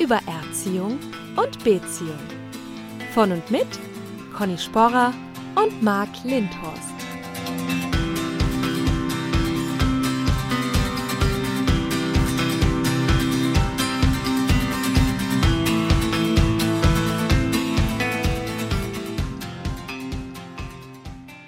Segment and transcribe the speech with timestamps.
[0.00, 0.98] über Erziehung
[1.36, 2.18] und Beziehung.
[3.12, 3.66] Von und mit
[4.36, 5.14] Conny Sporrer
[5.54, 6.82] und Marc Lindhorst.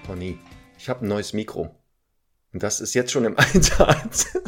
[0.06, 0.38] Conny,
[0.78, 1.74] ich habe ein neues Mikro.
[2.52, 4.38] Und das ist jetzt schon im Einsatz.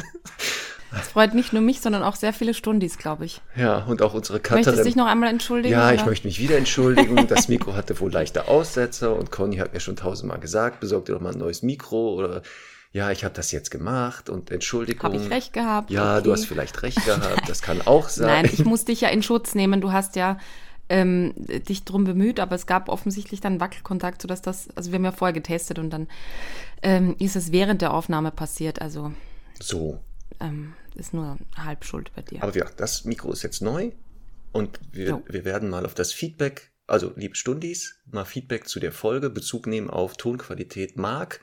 [0.91, 3.41] Das freut nicht nur mich, sondern auch sehr viele Stundis, glaube ich.
[3.55, 4.57] Ja, und auch unsere Cutterin.
[4.57, 5.73] Möchtest du dich noch einmal entschuldigen?
[5.73, 5.95] Ja, oder?
[5.95, 7.27] ich möchte mich wieder entschuldigen.
[7.27, 11.13] Das Mikro hatte wohl leichte Aussetzer und Conny hat mir schon tausendmal gesagt, besorg dir
[11.13, 12.41] doch mal ein neues Mikro oder
[12.91, 15.03] ja, ich habe das jetzt gemacht und Entschuldigung.
[15.03, 15.91] Habe ich recht gehabt?
[15.91, 16.23] Ja, okay.
[16.23, 18.43] du hast vielleicht recht gehabt, das kann auch sein.
[18.43, 19.79] Nein, ich muss dich ja in Schutz nehmen.
[19.79, 20.39] Du hast ja
[20.89, 25.05] ähm, dich drum bemüht, aber es gab offensichtlich dann Wackelkontakt, sodass das, also wir haben
[25.05, 26.07] ja vorher getestet und dann
[26.81, 28.81] ähm, ist es während der Aufnahme passiert.
[28.81, 29.11] Also
[29.59, 29.99] So,
[30.39, 32.41] ähm, ist nur halb schuld bei dir.
[32.43, 33.91] aber ja, das Mikro ist jetzt neu
[34.51, 35.23] und wir, Jo.
[35.27, 39.67] wir werden mal auf das Feedback, also liebe Stundis, mal Feedback zu der Folge, Bezug
[39.67, 41.41] nehmen auf Tonqualität Mark.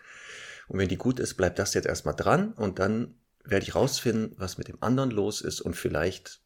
[0.69, 4.35] Und wenn die gut ist, bleibt das jetzt erstmal dran und dann werde ich rausfinden,
[4.39, 6.41] was mit dem anderen los ist und vielleicht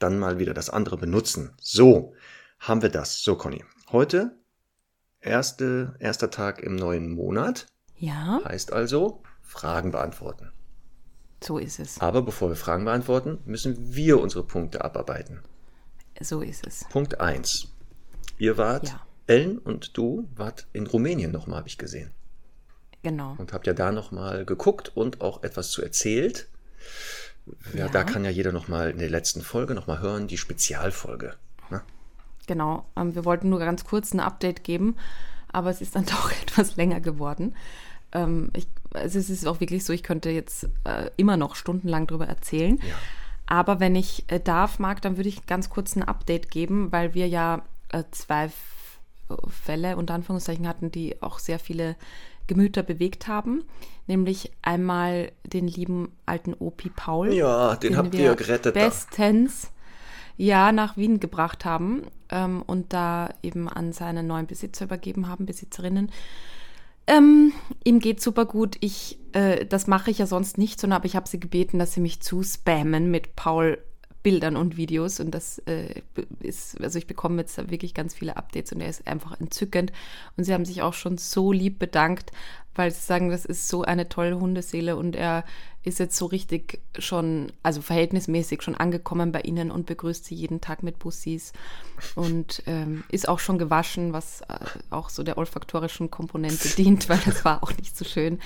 [0.00, 1.52] dann mal wieder das andere benutzen.
[1.60, 2.14] So,
[2.58, 3.22] haben wir das.
[3.22, 3.64] So, Conny.
[3.92, 4.36] Heute,
[5.20, 7.66] erste, erster Tag im neuen Monat,
[7.96, 10.50] ja, heißt also Fragen beantworten.
[11.42, 12.00] So ist es.
[12.00, 15.40] Aber bevor wir Fragen beantworten, müssen wir unsere Punkte abarbeiten.
[16.20, 16.84] So ist es.
[16.90, 17.68] Punkt eins:
[18.38, 19.00] Ihr wart, Ja.
[19.26, 22.10] Ellen und du wart in Rumänien nochmal, habe ich gesehen.
[23.02, 23.34] Genau.
[23.38, 26.48] Und habt ja da nochmal geguckt und auch etwas zu erzählt.
[27.72, 27.88] Ja, Ja.
[27.88, 31.34] Da kann ja jeder nochmal in der letzten Folge nochmal hören, die Spezialfolge.
[31.70, 31.80] Ne?
[32.46, 32.84] Genau.
[32.96, 34.96] Ähm, wir wollten nur ganz kurz ein Update geben,
[35.48, 37.56] aber es ist dann doch etwas länger geworden.
[38.12, 42.06] Ähm, ich, also es ist auch wirklich so, ich könnte jetzt äh, immer noch stundenlang
[42.06, 42.76] drüber erzählen.
[42.76, 42.94] Ja.
[43.46, 47.14] Aber wenn ich äh, darf, Marc, dann würde ich ganz kurz ein Update geben, weil
[47.14, 48.50] wir ja äh, zwei
[49.48, 51.96] Fälle unter Anführungszeichen hatten, die auch sehr viele
[52.46, 53.64] Gemüter bewegt haben.
[54.06, 57.32] Nämlich einmal den lieben alten Opi Paul.
[57.32, 58.86] Ja, den habt ihr gerettet da.
[58.86, 59.70] Bestens
[60.36, 65.46] ja nach Wien gebracht haben ähm, und da eben an seine neuen Besitzer übergeben haben,
[65.46, 66.10] Besitzerinnen.
[67.06, 67.52] Ähm,
[67.84, 68.76] ihm geht super gut.
[68.80, 71.94] Ich, äh, das mache ich ja sonst nicht, sondern aber ich habe sie gebeten, dass
[71.94, 73.78] sie mich zuspammen mit Paul
[74.22, 76.02] Bildern und Videos und das äh,
[76.40, 79.92] ist, also ich bekomme jetzt wirklich ganz viele Updates und er ist einfach entzückend
[80.36, 82.30] und sie haben sich auch schon so lieb bedankt,
[82.74, 85.44] weil sie sagen, das ist so eine tolle Hundeseele und er
[85.82, 90.60] ist jetzt so richtig schon, also verhältnismäßig schon angekommen bei ihnen und begrüßt sie jeden
[90.60, 91.54] Tag mit Bussis
[92.14, 94.58] und ähm, ist auch schon gewaschen, was äh,
[94.90, 98.40] auch so der olfaktorischen Komponente dient, weil das war auch nicht so schön.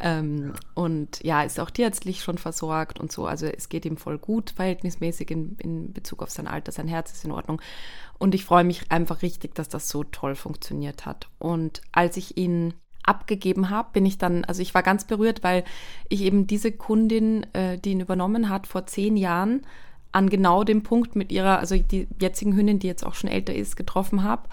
[0.00, 3.26] Ähm, und ja, ist auch tierärztlich schon versorgt und so.
[3.26, 6.72] Also es geht ihm voll gut, verhältnismäßig in, in Bezug auf sein Alter.
[6.72, 7.62] Sein Herz ist in Ordnung.
[8.18, 11.28] Und ich freue mich einfach richtig, dass das so toll funktioniert hat.
[11.38, 15.64] Und als ich ihn abgegeben habe, bin ich dann, also ich war ganz berührt, weil
[16.08, 19.62] ich eben diese Kundin, äh, die ihn übernommen hat, vor zehn Jahren
[20.12, 23.54] an genau dem Punkt mit ihrer, also die jetzigen Hündin, die jetzt auch schon älter
[23.54, 24.44] ist, getroffen habe.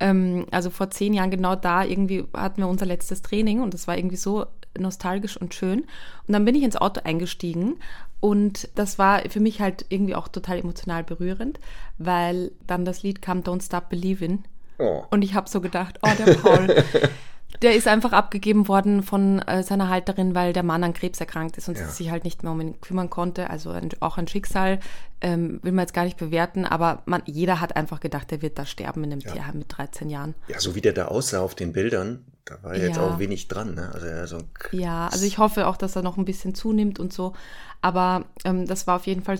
[0.00, 3.86] Ähm, also vor zehn Jahren genau da irgendwie hatten wir unser letztes Training und das
[3.86, 5.80] war irgendwie so nostalgisch und schön.
[5.80, 7.76] Und dann bin ich ins Auto eingestiegen
[8.20, 11.60] und das war für mich halt irgendwie auch total emotional berührend,
[11.98, 14.44] weil dann das Lied kam Don't Stop Believin'
[14.78, 15.04] Oh.
[15.10, 16.82] und ich habe so gedacht, oh, der Paul,
[17.62, 21.56] der ist einfach abgegeben worden von äh, seiner Halterin, weil der Mann an Krebs erkrankt
[21.56, 21.88] ist und Ja.
[21.88, 23.48] sich halt nicht mehr um ihn kümmern konnte.
[23.50, 24.80] Also ein, auch ein Schicksal,
[25.20, 28.58] ähm, will man jetzt gar nicht bewerten, aber man, jeder hat einfach gedacht, der wird
[28.58, 30.34] da sterben in einem Tierheim mit 13 Jahren.
[30.48, 33.02] Ja, so wie der da aussah auf den Bildern, da war jetzt Ja.
[33.02, 33.74] auch wenig dran.
[33.74, 33.90] Ne?
[33.94, 34.38] Also er so
[34.72, 37.32] Ja, also ich hoffe auch, dass er noch ein bisschen zunimmt und so.
[37.80, 39.38] Aber ähm, das war auf jeden Fall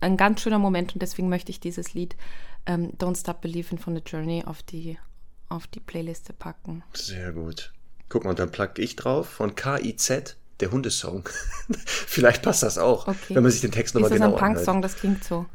[0.00, 2.16] ein ganz schöner Moment und deswegen möchte ich dieses Lied
[2.66, 4.98] ähm, Don't Stop Believing von The Journey auf die,
[5.48, 6.82] auf die Playliste packen.
[6.92, 7.72] Sehr gut.
[8.08, 11.28] Guck mal, dann plug ich drauf von KIZ, der Hundesong.
[11.86, 13.34] Vielleicht passt das auch, Okay.
[13.34, 14.54] wenn man sich den Text Ist nochmal das genau ein anhört.
[14.56, 14.82] Punk-Song?
[14.82, 15.46] Das klingt so.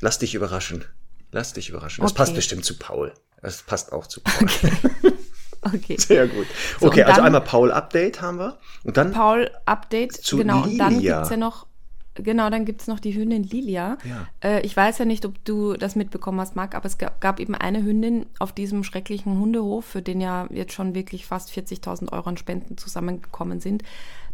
[0.00, 0.84] Lass dich überraschen.
[1.32, 2.02] Lass dich überraschen.
[2.02, 2.18] Das Okay.
[2.18, 3.12] passt bestimmt zu Paul.
[3.42, 4.48] Das passt auch zu Paul.
[5.62, 5.96] Okay.
[5.98, 6.46] Sehr gut.
[6.80, 8.58] So, Okay, also einmal Paul-Update haben wir.
[8.84, 10.62] Und dann Paul Update, Zu genau.
[10.62, 11.16] Und dann Lilia.
[11.16, 11.66] gibt es ja noch
[12.22, 13.98] genau, dann gibt es noch die Hündin Lilia.
[14.04, 14.28] Ja.
[14.42, 17.40] Äh, ich weiß ja nicht, ob du das mitbekommen hast, Marc, aber es gab, gab
[17.40, 22.12] eben eine Hündin auf diesem schrecklichen Hundehof, für den ja jetzt schon wirklich fast 40.000
[22.12, 23.82] Euro an Spenden zusammengekommen sind.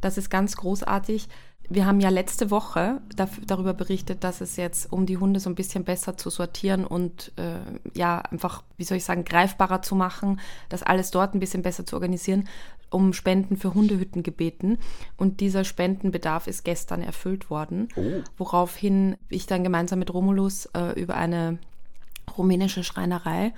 [0.01, 1.29] Das ist ganz großartig.
[1.69, 3.01] Wir haben ja letzte Woche
[3.47, 7.33] darüber berichtet, dass es jetzt, um die Hunde so ein bisschen besser zu sortieren und
[7.37, 7.61] äh,
[7.95, 11.87] ja, einfach, wie soll ich sagen, greifbarer zu machen, das alles dort ein bisschen besser
[11.87, 12.49] zu organisieren,
[12.93, 14.79] um Spenden für Hundehütten gebeten.
[15.17, 18.23] Und dieser Spendenbedarf ist gestern erfüllt worden, Oh.
[18.39, 21.59] woraufhin ich dann gemeinsam mit Romulus äh, über eine
[22.37, 23.53] rumänische Schreinerei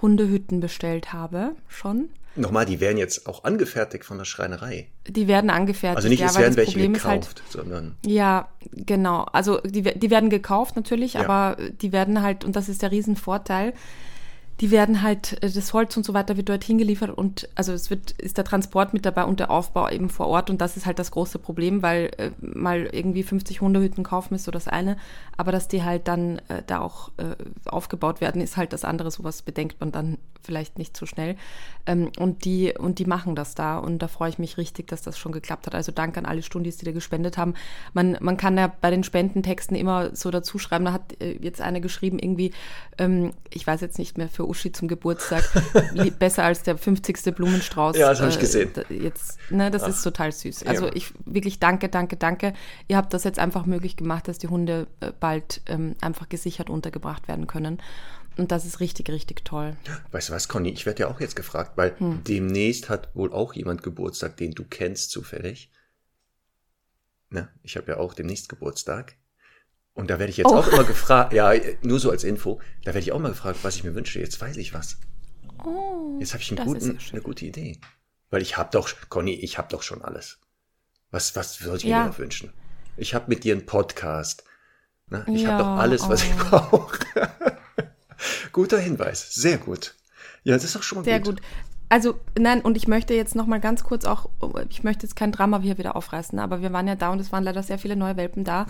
[0.00, 2.08] Hundehütten bestellt habe, schon.
[2.36, 4.86] Nochmal, die werden jetzt auch angefertigt von der Schreinerei.
[5.08, 5.96] Die werden angefertigt.
[5.96, 9.22] Also nicht, ja, es werden welche Problem halt- gekauft, sondern Ja, genau.
[9.32, 11.22] Also die, die werden gekauft natürlich, Ja.
[11.24, 13.74] aber die werden halt, und das ist der Riesenvorteil,
[14.60, 17.90] die werden halt, äh, das Holz und so weiter wird dorthin geliefert und also es
[17.90, 20.86] wird, ist der Transport mit dabei und der Aufbau eben vor Ort und das ist
[20.86, 24.96] halt das große Problem, weil äh, mal irgendwie 50 Hundehütten kaufen ist so das eine,
[25.36, 29.10] aber dass die halt dann äh, da auch äh, aufgebaut werden, ist halt das andere,
[29.10, 31.36] sowas bedenkt man dann vielleicht nicht so schnell.
[31.86, 35.02] Ähm, und, die, und die machen das da und da freue ich mich richtig, dass
[35.02, 35.74] das schon geklappt hat.
[35.74, 37.54] Also danke an alle Stundis, die da gespendet haben.
[37.92, 41.60] Man, man kann ja bei den Spendentexten immer so dazu schreiben, da hat äh, jetzt
[41.60, 42.52] eine geschrieben, irgendwie,
[42.96, 45.44] ähm, ich weiß jetzt nicht mehr, für Uschi zum Geburtstag,
[46.18, 47.34] besser als der 50.
[47.34, 47.96] Blumenstrauß.
[47.96, 48.70] Ja, das hab ich gesehen.
[48.74, 50.64] da- Jetzt, ne, das ist total süß.
[50.64, 50.92] Also Ja.
[50.94, 52.54] ich wirklich danke, danke, danke.
[52.88, 56.70] Ihr habt das jetzt einfach möglich gemacht, dass die Hunde äh, bald ähm, einfach gesichert
[56.70, 57.78] untergebracht werden können.
[58.36, 59.76] Und das ist richtig, richtig toll.
[60.12, 60.70] Weißt du was, Conny?
[60.70, 62.22] Ich werde ja auch jetzt gefragt, weil Hm.
[62.24, 65.70] demnächst hat wohl auch jemand Geburtstag, den du kennst zufällig.
[67.30, 69.16] Na, ich habe ja auch demnächst Geburtstag.
[69.98, 70.54] Und da werde ich jetzt Oh.
[70.58, 71.52] auch immer gefragt, ja,
[71.82, 74.20] nur so als Info, da werde ich auch mal gefragt, was ich mir wünsche.
[74.20, 74.96] Jetzt weiß ich was.
[75.64, 77.80] Oh, Jetzt habe ich guten, eine gute Idee.
[78.30, 80.38] Weil ich habe doch, Conny, ich habe doch schon alles.
[81.10, 82.02] Was, was soll ich Ja.
[82.04, 82.52] mir noch wünschen?
[82.96, 84.44] Ich habe mit dir einen Podcast.
[85.08, 86.44] Na, ich Ja, habe doch alles, was ich oh.
[86.48, 86.98] brauche.
[88.52, 89.94] Guter Hinweis, sehr gut.
[90.44, 91.36] Ja, das ist doch schon mal Sehr gut.
[91.40, 91.42] gut.
[91.88, 94.28] Also, nein, und ich möchte jetzt noch mal ganz kurz auch,
[94.68, 97.32] ich möchte jetzt kein Drama hier wieder aufreißen, aber wir waren ja da und es
[97.32, 98.66] waren leider sehr viele neue Welpen da.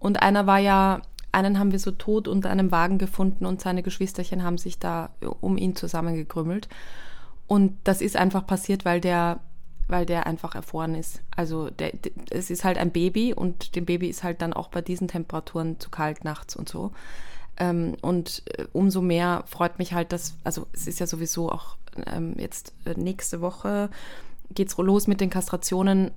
[0.00, 3.84] Und einer war ja, einen haben wir so tot unter einem Wagen gefunden und seine
[3.84, 5.10] Geschwisterchen haben sich da
[5.40, 6.68] um ihn zusammengekrümmelt.
[7.46, 9.38] Und das ist einfach passiert, weil der,
[9.86, 11.20] weil der einfach erfroren ist.
[11.36, 14.68] Also der, der, es ist halt ein Baby und dem Baby ist halt dann auch
[14.68, 16.92] bei diesen Temperaturen zu kalt nachts und so.
[17.58, 21.76] Ähm, und äh, umso mehr freut mich halt, dass, also es ist ja sowieso auch
[22.06, 23.90] ähm, jetzt äh, nächste Woche
[24.52, 26.10] geht's los mit den Kastrationen.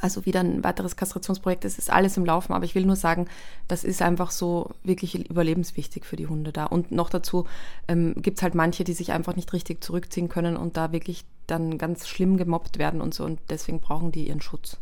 [0.00, 1.64] Also wieder ein weiteres Kastrationsprojekt.
[1.64, 3.28] Es ist alles im Laufen, aber ich will nur sagen,
[3.68, 6.64] das ist einfach so wirklich überlebenswichtig für die Hunde da.
[6.64, 7.46] Und noch dazu
[7.86, 11.24] ähm, gibt es halt manche, die sich einfach nicht richtig zurückziehen können und da wirklich
[11.46, 13.24] dann ganz schlimm gemobbt werden und so.
[13.24, 14.78] Und deswegen brauchen die ihren Schutz.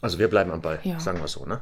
[0.00, 1.00] Also wir bleiben am Ball, Ja.
[1.00, 1.60] sagen wir so, ne?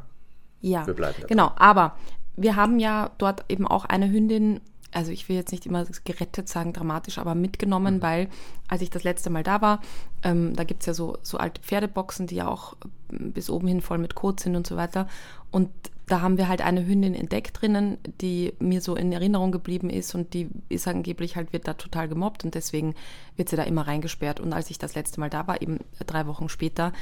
[0.61, 1.29] Ja, Wir bleiben dabei.
[1.29, 1.53] genau.
[1.57, 1.97] Aber
[2.37, 4.61] wir haben ja dort eben auch eine Hündin,
[4.93, 8.03] also ich will jetzt nicht immer gerettet sagen, dramatisch, aber mitgenommen, Mhm.
[8.03, 8.29] weil
[8.69, 9.81] als ich das letzte Mal da war,
[10.23, 12.77] ähm, da gibt es ja so, so alte Pferdeboxen, die ja auch
[13.13, 15.09] ähm, bis oben hin voll mit Kot sind und so weiter.
[15.51, 15.71] Und
[16.07, 20.13] da haben wir halt eine Hündin entdeckt drinnen, die mir so in Erinnerung geblieben ist
[20.17, 22.97] und die ist angeblich halt, wird da total gemobbt und deswegen
[23.37, 24.41] wird sie da immer reingesperrt.
[24.41, 26.93] Und als ich das letzte Mal da war, eben drei Wochen später,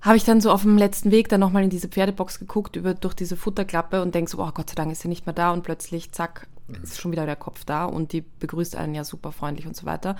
[0.00, 2.94] habe ich dann so auf dem letzten Weg dann nochmal in diese Pferdebox geguckt, über,
[2.94, 5.52] durch diese Futterklappe und denke so, oh Gott sei Dank ist sie nicht mehr da
[5.52, 6.46] und plötzlich, zack,
[6.82, 9.86] ist schon wieder der Kopf da und die begrüßt einen ja super freundlich und so
[9.86, 10.16] weiter.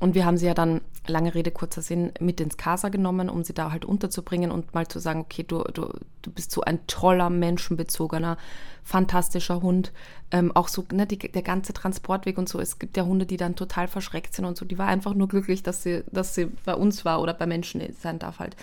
[0.00, 3.44] Und wir haben sie ja dann, lange Rede, kurzer Sinn, mit ins Casa genommen, um
[3.44, 5.88] sie da halt unterzubringen und mal zu sagen, okay, du, du,
[6.22, 8.36] du bist so ein toller, menschenbezogener,
[8.82, 9.92] fantastischer Hund.
[10.30, 12.58] Ähm, auch so, ne, die, der ganze Transportweg und so.
[12.58, 14.64] Es gibt ja Hunde, die dann total verschreckt sind und so.
[14.64, 17.80] Die war einfach nur glücklich, dass sie, dass sie bei uns war oder bei Menschen
[18.00, 18.56] sein darf halt.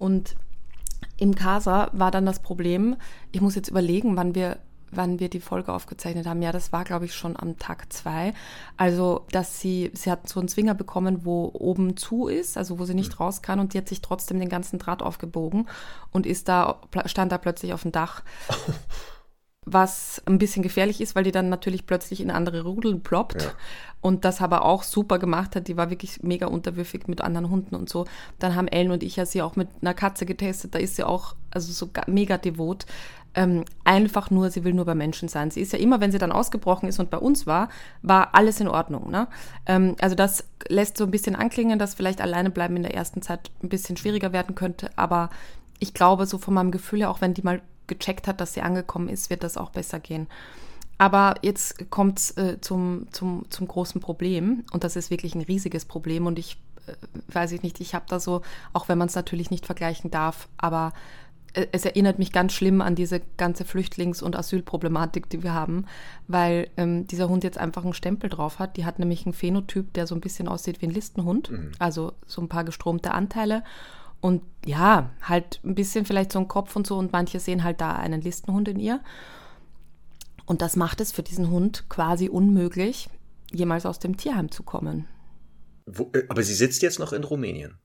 [0.00, 0.34] Und
[1.18, 2.96] im Casa war dann das Problem,
[3.32, 4.56] ich muss jetzt überlegen, wann wir,
[4.90, 6.40] wann wir die Folge aufgezeichnet haben.
[6.40, 8.32] Ja, das war, glaube ich, schon am Tag zwei.
[8.78, 12.86] Also, dass sie, sie hat so einen Zwinger bekommen, wo oben zu ist, also wo
[12.86, 15.68] sie nicht raus kann und die hat sich trotzdem den ganzen Draht aufgebogen
[16.12, 18.22] und ist da, stand da plötzlich auf dem Dach.
[19.66, 23.42] Was ein bisschen gefährlich ist, weil die dann natürlich plötzlich in andere Rudeln ploppt.
[23.42, 23.50] Ja.
[24.00, 25.68] Und das aber auch super gemacht hat.
[25.68, 28.06] Die war wirklich mega unterwürfig mit anderen Hunden und so.
[28.38, 30.74] Dann haben Ellen und ich ja sie auch mit einer Katze getestet.
[30.74, 32.86] Da ist sie auch also so ga- mega devot.
[33.34, 35.50] Ähm, einfach nur, sie will nur bei Menschen sein.
[35.50, 37.68] Sie ist ja immer, wenn sie dann ausgebrochen ist und bei uns war,
[38.02, 39.10] war alles in Ordnung.
[39.10, 39.28] Ne?
[39.66, 43.20] Ähm, also das lässt so ein bisschen anklingen, dass vielleicht alleine bleiben in der ersten
[43.20, 44.90] Zeit ein bisschen schwieriger werden könnte.
[44.96, 45.28] Aber
[45.78, 47.60] ich glaube, so von meinem Gefühl her, auch wenn die mal
[47.90, 50.26] gecheckt hat, dass sie angekommen ist, wird das auch besser gehen.
[50.96, 55.42] Aber jetzt kommt es äh, zum, zum, zum großen Problem und das ist wirklich ein
[55.42, 56.92] riesiges Problem und ich äh,
[57.32, 58.42] weiß ich nicht, ich habe da so,
[58.72, 60.92] auch wenn man es natürlich nicht vergleichen darf, aber
[61.54, 65.86] äh, es erinnert mich ganz schlimm an diese ganze Flüchtlings- und Asylproblematik, die wir haben,
[66.28, 68.76] weil ähm, dieser Hund jetzt einfach einen Stempel drauf hat.
[68.76, 71.72] Die hat nämlich einen Phänotyp, der so ein bisschen aussieht wie ein Listenhund, mhm.
[71.78, 73.62] also so ein paar gestromte Anteile.
[74.20, 77.80] Und ja, halt ein bisschen vielleicht so ein Kopf und so und manche sehen halt
[77.80, 79.00] da einen Listenhund in ihr.
[80.44, 83.08] Und das macht es für diesen Hund quasi unmöglich,
[83.52, 85.06] jemals aus dem Tierheim zu kommen.
[85.86, 87.78] Wo, äh, aber sie sitzt jetzt noch in Rumänien.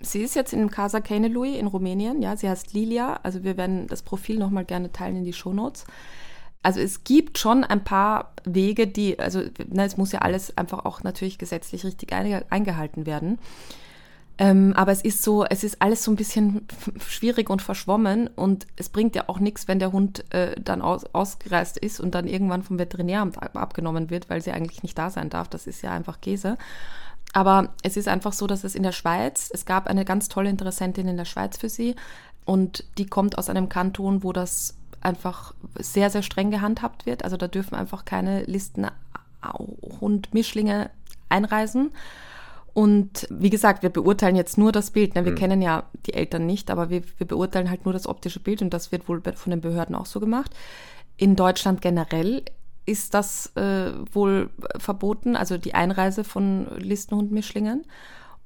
[0.00, 3.86] Sie ist jetzt in Casa Keinelui in Rumänien, ja, sie heißt Lilia, also wir werden
[3.86, 5.84] das Profil nochmal gerne teilen in die Shownotes.
[6.62, 10.84] Also es gibt schon ein paar Wege, die, also na, es muss ja alles einfach
[10.84, 13.38] auch natürlich gesetzlich richtig eingehalten werden.
[14.38, 16.66] Ähm, aber es ist so, es ist alles so ein bisschen
[17.06, 21.04] schwierig und verschwommen und es bringt ja auch nichts, wenn der Hund äh, dann aus,
[21.12, 25.28] ausgereist ist und dann irgendwann vom Veterinäramt abgenommen wird, weil sie eigentlich nicht da sein
[25.28, 25.48] darf.
[25.48, 26.56] Das ist ja einfach Käse.
[27.34, 30.50] Aber es ist einfach so, dass es in der Schweiz, es gab eine ganz tolle
[30.50, 31.94] Interessentin in der Schweiz für sie
[32.44, 37.24] und die kommt aus einem Kanton, wo das einfach sehr, sehr streng gehandhabt wird.
[37.24, 38.86] Also da dürfen einfach keine Listen
[40.00, 40.90] Hund-Mischlinge
[41.28, 41.90] einreisen.
[42.74, 45.14] Und wie gesagt, wir beurteilen jetzt nur das Bild.
[45.14, 45.24] Ne?
[45.24, 45.36] Wir mhm.
[45.36, 48.70] kennen ja die Eltern nicht, aber wir, wir beurteilen halt nur das optische Bild und
[48.72, 50.52] das wird wohl von den Behörden auch so gemacht.
[51.16, 52.42] In Deutschland generell
[52.86, 57.84] ist das äh, wohl verboten, also die Einreise von Listenhundmischlingen.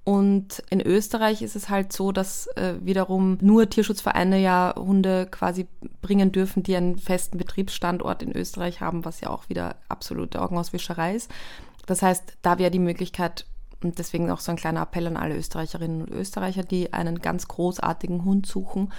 [0.05, 5.67] Und in Österreich ist es halt so, dass äh, wiederum nur Tierschutzvereine ja Hunde quasi
[6.01, 11.17] bringen dürfen, die einen festen Betriebsstandort in Österreich haben, was ja auch wieder absolute Augenauswischerei
[11.17, 11.31] ist.
[11.87, 13.47] Das heißt, da wäre die Möglichkeit,
[13.87, 17.49] und deswegen auch so ein kleiner Appell an alle Österreicherinnen und Österreicher, die einen ganz
[17.49, 18.93] großartigen Hund suchen,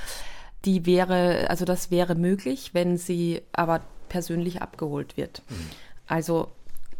[0.65, 5.43] die wäre, also das wäre möglich, wenn sie aber persönlich abgeholt wird.
[5.49, 5.55] Mhm.
[6.07, 6.51] Also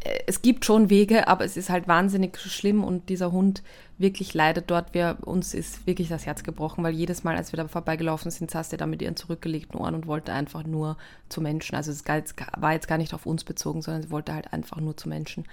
[0.02, 3.64] äh, es gibt schon Wege, aber es ist halt wahnsinnig schlimm und dieser Hund
[3.98, 4.94] wirklich leidet dort.
[4.94, 8.52] Wir, uns ist wirklich das Herz gebrochen, weil jedes Mal, als wir da vorbeigelaufen sind,
[8.52, 10.98] saß er da mit ihren zurückgelegten Ohren und wollte einfach nur
[11.30, 11.76] zu Menschen.
[11.76, 14.96] Also es war jetzt gar nicht auf uns bezogen, sondern sie wollte halt einfach nur
[14.98, 15.46] zu Menschen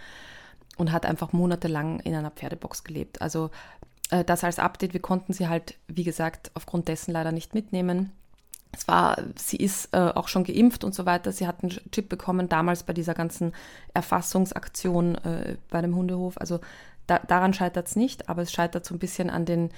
[0.76, 3.22] und hat einfach monatelang in einer Pferdebox gelebt.
[3.22, 3.50] Also
[4.10, 8.12] äh, das als Update, wir konnten sie halt, wie gesagt, aufgrund dessen leider nicht mitnehmen.
[8.72, 11.30] Es war, sie ist äh, auch schon geimpft und so weiter.
[11.30, 13.52] Sie hat einen Chip bekommen damals bei dieser ganzen
[13.94, 16.38] Erfassungsaktion äh, bei dem Hundehof.
[16.38, 16.60] Also
[17.06, 19.70] da, daran scheitert es nicht, aber es scheitert so ein bisschen an den,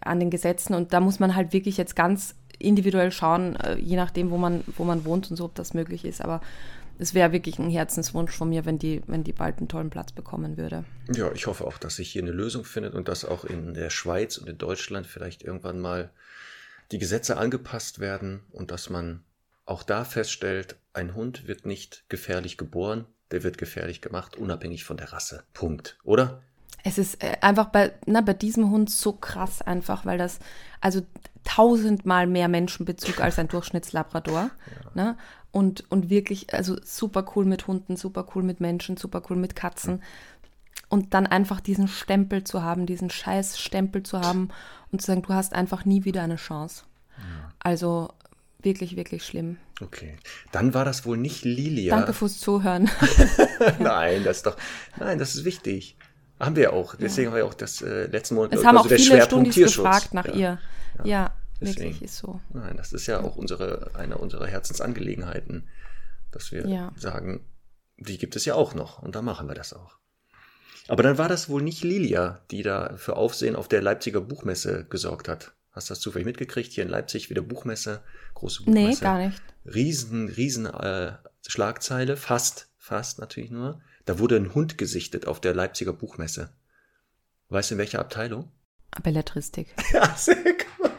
[0.00, 3.96] an den Gesetzen und da muss man halt wirklich jetzt ganz individuell schauen, äh, je
[3.96, 6.22] nachdem, wo man, wo man wohnt und so, ob das möglich ist.
[6.22, 6.40] Aber
[7.02, 10.12] es wäre wirklich ein Herzenswunsch von mir, wenn die, wenn die bald einen tollen Platz
[10.12, 10.84] bekommen würde.
[11.14, 13.90] Ja, ich hoffe auch, dass sich hier eine Lösung findet und dass auch in der
[13.90, 16.10] Schweiz und in Deutschland vielleicht irgendwann mal
[16.92, 19.24] die Gesetze angepasst werden und dass man
[19.66, 24.96] auch da feststellt, ein Hund wird nicht gefährlich geboren, der wird gefährlich gemacht, unabhängig von
[24.96, 25.42] der Rasse.
[25.54, 26.42] Punkt, oder?
[26.84, 30.38] Es ist äh, einfach bei, na, bei diesem Hund so krass einfach, weil das
[30.80, 31.02] also
[31.44, 34.50] tausendmal mehr Menschenbezug als ein Durchschnittslabrador.
[34.50, 34.90] Ja.
[34.94, 35.16] Ne?
[35.52, 39.54] Und, und wirklich, also super cool mit Hunden, super cool mit Menschen, super cool mit
[39.54, 40.02] Katzen.
[40.88, 44.48] Und dann einfach diesen Stempel zu haben, diesen scheiß Stempel zu haben
[44.90, 46.84] und zu sagen, du hast einfach nie wieder eine Chance.
[47.18, 47.52] Ja.
[47.60, 48.10] Also
[48.62, 49.58] wirklich, wirklich schlimm.
[49.80, 50.16] Okay.
[50.52, 51.96] Dann war das wohl nicht Lilia.
[51.96, 52.90] Danke fürs Zuhören.
[53.78, 54.56] nein, das ist doch,
[54.98, 55.96] nein, das ist wichtig.
[56.40, 56.94] Haben wir auch.
[56.94, 57.30] Deswegen ja.
[57.30, 58.54] haben wir auch das äh, letzten Monat.
[58.54, 60.34] Es haben also auch viele Stunden gefragt nach ja.
[60.34, 60.58] ihr.
[60.98, 61.32] Ja, ja
[61.66, 62.40] Deswegen, wirklich ist so.
[62.52, 65.68] Nein, das ist ja auch unsere, eine unserer Herzensangelegenheiten,
[66.30, 67.44] dass wir sagen,
[67.96, 69.98] die gibt es ja auch noch und da machen wir das auch.
[70.88, 74.84] Aber dann war das wohl nicht Lilia, die da für Aufsehen auf der Leipziger Buchmesse
[74.88, 75.52] gesorgt hat.
[75.70, 76.72] Hast du das zufällig mitgekriegt?
[76.72, 78.02] Hier in Leipzig wieder Buchmesse,
[78.34, 78.88] große Buchmesse.
[78.88, 79.42] Nee, gar nicht.
[79.64, 81.12] Riesen, riesen äh,
[81.46, 83.80] Schlagzeile, fast, fast natürlich nur.
[84.04, 86.50] Da wurde ein Hund gesichtet auf der Leipziger Buchmesse.
[87.48, 88.50] Weißt du, in welcher Abteilung?
[89.02, 89.74] Belletristik.
[89.92, 90.91] Ja, sehr gut.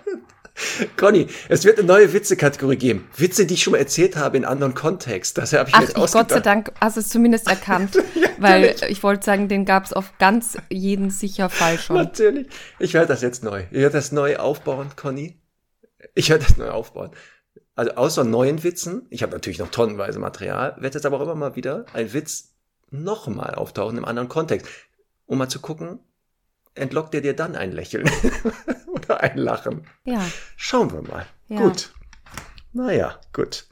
[0.98, 3.08] Conny, es wird eine neue Witzekategorie geben.
[3.18, 5.38] Witze, die ich schon mal erzählt habe in anderen Kontext.
[5.38, 6.30] Das habe ich Ach, jetzt ausgedacht.
[6.30, 7.96] Gott sei Dank hast du es zumindest erkannt.
[8.16, 11.98] ja, weil ich wollte sagen, den gab es auf ganz jeden sicher Fall schon.
[11.98, 12.48] Natürlich.
[12.80, 13.64] Ich werde das jetzt neu.
[13.72, 15.40] Ich werde das neu aufbauen, Conny.
[16.16, 17.12] Ich werde das neu aufbauen.
[17.76, 21.36] Also außer neuen Witzen, ich habe natürlich noch tonnenweise Material, wird jetzt aber auch immer
[21.36, 22.54] mal wieder ein Witz
[22.92, 24.68] nochmal auftauchen im anderen Kontext.
[25.26, 26.00] Um mal zu gucken,
[26.76, 28.10] entlockt er dir dann ein Lächeln
[29.06, 29.88] oder ein Lachen?
[30.06, 30.22] Ja.
[30.56, 31.26] Schauen wir mal.
[31.48, 31.62] Ja.
[31.62, 31.92] Gut.
[32.74, 33.68] Naja, gut.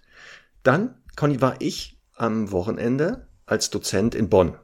[0.64, 4.56] Dann, Conny, war ich am Wochenende als Dozent in Bonn.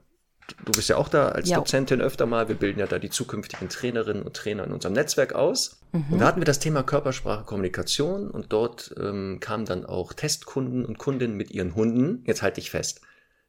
[0.64, 1.58] Du bist ja auch da als ja.
[1.58, 2.48] Dozentin öfter mal.
[2.48, 5.82] Wir bilden ja da die zukünftigen Trainerinnen und Trainer in unserem Netzwerk aus.
[5.92, 6.06] Mhm.
[6.12, 10.86] Und da hatten wir das Thema Körpersprache, Kommunikation und dort ähm, kamen dann auch Testkunden
[10.86, 12.24] und Kundinnen mit ihren Hunden.
[12.26, 13.02] Jetzt halte ich fest.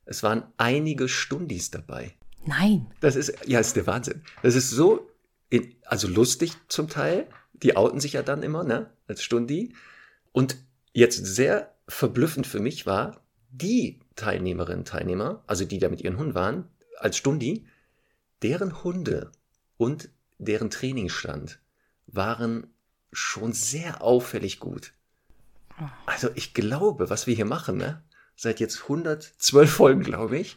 [0.06, 2.14] Es waren einige Stundis dabei.
[2.46, 2.86] Nein.
[3.00, 4.22] Das ist, ja, ist der Wahnsinn.
[4.42, 5.07] Das ist so,
[5.50, 8.90] in, also lustig zum Teil, Die outen sich ja dann immer, ne?
[9.08, 9.74] Als Stundi.
[10.30, 10.56] Und
[10.92, 16.34] jetzt sehr verblüffend für mich war, die Teilnehmerinnen, Teilnehmer, also die da mit ihren Hunden
[16.34, 17.66] waren, als Stundi,
[18.42, 19.32] deren Hunde
[19.76, 21.58] und deren Trainingsstand
[22.06, 22.68] waren
[23.12, 24.92] schon sehr auffällig gut.
[26.06, 28.02] Also ich glaube, was wir hier machen, ne?
[28.36, 30.56] seit jetzt 112 Folgen, glaube ich,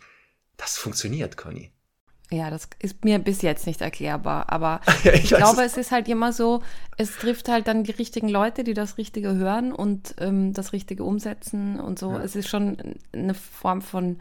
[0.58, 1.72] das funktioniert, Conny.
[2.34, 5.92] Ja, das ist mir bis jetzt nicht erklärbar, aber ja, ich, ich glaube, es ist
[5.92, 6.64] halt immer so,
[6.98, 11.04] es trifft halt dann die richtigen Leute, die das Richtige hören und ähm, das Richtige
[11.04, 12.12] umsetzen und so.
[12.12, 12.22] Ja.
[12.22, 12.78] Es ist schon
[13.12, 14.20] eine Form von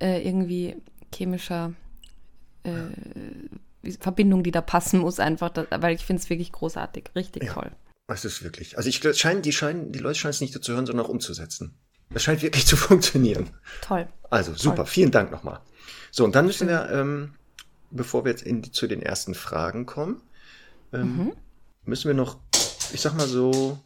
[0.00, 0.76] äh, irgendwie
[1.14, 1.72] chemischer
[2.64, 7.44] äh, Verbindung, die da passen muss, einfach, da, weil ich finde es wirklich großartig, richtig
[7.44, 7.52] ja.
[7.52, 7.70] toll.
[8.08, 8.76] Es ist wirklich.
[8.76, 11.10] Also ich scheinen, die scheinen, die Leute scheinen es nicht nur zu hören, sondern auch
[11.10, 11.76] umzusetzen.
[12.10, 13.50] Das scheint wirklich zu funktionieren.
[13.82, 14.08] Toll.
[14.30, 14.86] Also super, Toll.
[14.86, 15.60] vielen Dank nochmal.
[16.16, 17.34] So, und dann müssen wir, ähm,
[17.90, 20.22] bevor wir jetzt in zu den ersten Fragen kommen,
[20.94, 21.32] ähm, mhm.
[21.84, 22.38] müssen wir noch,
[22.94, 23.78] ich sag mal so,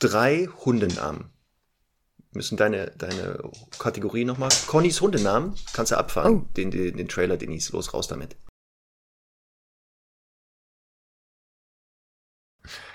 [0.00, 1.30] drei Hundenamen.
[2.32, 3.38] Müssen deine, deine
[3.78, 4.48] Kategorie nochmal.
[4.66, 6.34] Connys Hundenamen kannst du abfahren.
[6.34, 6.48] Oh.
[6.56, 7.70] Den, den, den Trailer, Denise.
[7.72, 8.34] Los, raus damit.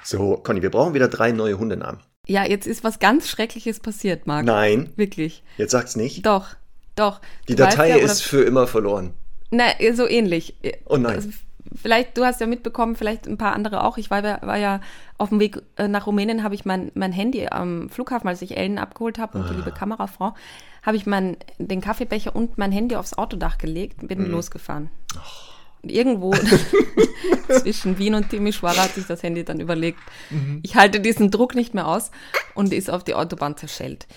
[0.03, 2.01] So, Conny, wir brauchen wieder drei neue Hundenamen.
[2.27, 4.45] Ja, jetzt ist was ganz Schreckliches passiert, Marc.
[4.45, 4.91] Nein.
[4.97, 5.43] Wirklich.
[5.57, 6.25] Jetzt sag's nicht.
[6.25, 6.55] Doch,
[6.95, 7.21] doch.
[7.47, 9.13] Die Datei ja, ist für immer verloren.
[9.51, 10.55] Na, so ähnlich.
[10.85, 11.15] Oh nein.
[11.15, 11.29] Also,
[11.75, 13.97] vielleicht, du hast ja mitbekommen, vielleicht ein paar andere auch.
[13.97, 14.81] Ich war, war ja
[15.17, 18.57] auf dem Weg äh, nach Rumänien, habe ich mein, mein Handy am Flughafen, als ich
[18.57, 19.50] Ellen abgeholt habe und ah.
[19.50, 20.33] die liebe Kamerafrau,
[20.81, 24.31] habe ich mein, den Kaffeebecher und mein Handy aufs Autodach gelegt und bin mhm.
[24.31, 24.89] losgefahren.
[25.15, 26.33] Oh irgendwo
[27.62, 30.59] zwischen Wien und Timișoara hat sich das Handy dann überlegt, mhm.
[30.63, 32.12] ich halte diesen Druck nicht mehr aus
[32.55, 34.07] und ist auf die Autobahn zerschellt.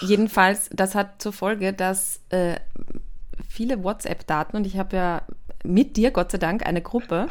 [0.00, 2.56] Jedenfalls, das hat zur Folge, dass äh,
[3.48, 5.22] viele WhatsApp-Daten, und ich habe ja
[5.64, 7.28] mit dir, Gott sei Dank, eine Gruppe,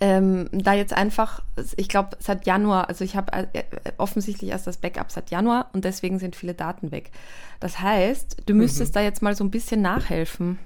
[0.00, 1.42] ähm, da jetzt einfach,
[1.76, 3.64] ich glaube, seit Januar, also ich habe äh,
[3.96, 7.10] offensichtlich erst das Backup seit Januar und deswegen sind viele Daten weg.
[7.60, 8.94] Das heißt, du müsstest mhm.
[8.94, 10.58] da jetzt mal so ein bisschen nachhelfen.